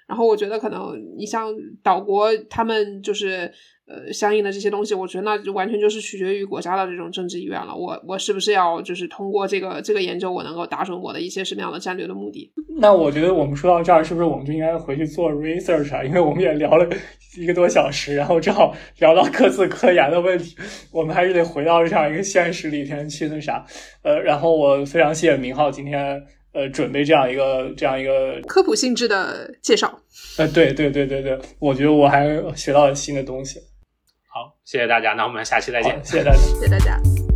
[0.08, 3.52] 然后我觉得可能你像岛国，他们就是。
[3.86, 7.76] 呃，相应的这些东西，我觉得那就完全就是取决于国家的这种政治意愿了。
[7.76, 12.50] 我我是不是要就是通过这个这个研究，我能够达成我的一些什么样的战略的目的？
[12.80, 16.02] 那我觉得我们说到这儿，是不是我们就应该回去做 research 啊？
[16.02, 16.88] 因为我们也聊了
[17.38, 20.56] 一个多小时，然后正好聊到各自科研的问题，
[20.92, 23.66] 我们还是得回到这样一个现实里边去那啥。
[24.02, 26.24] 呃，然后我非常谢谢明浩今天
[26.54, 30.00] 呃准备这样一个这样一个科普性质的介绍。
[30.38, 32.26] 呃，对对对对对，我觉得我还
[32.56, 33.60] 学到了新的东西。
[34.64, 36.00] 好，谢谢大家，那我们下期再见。
[36.04, 37.33] 谢谢大家，谢谢大家。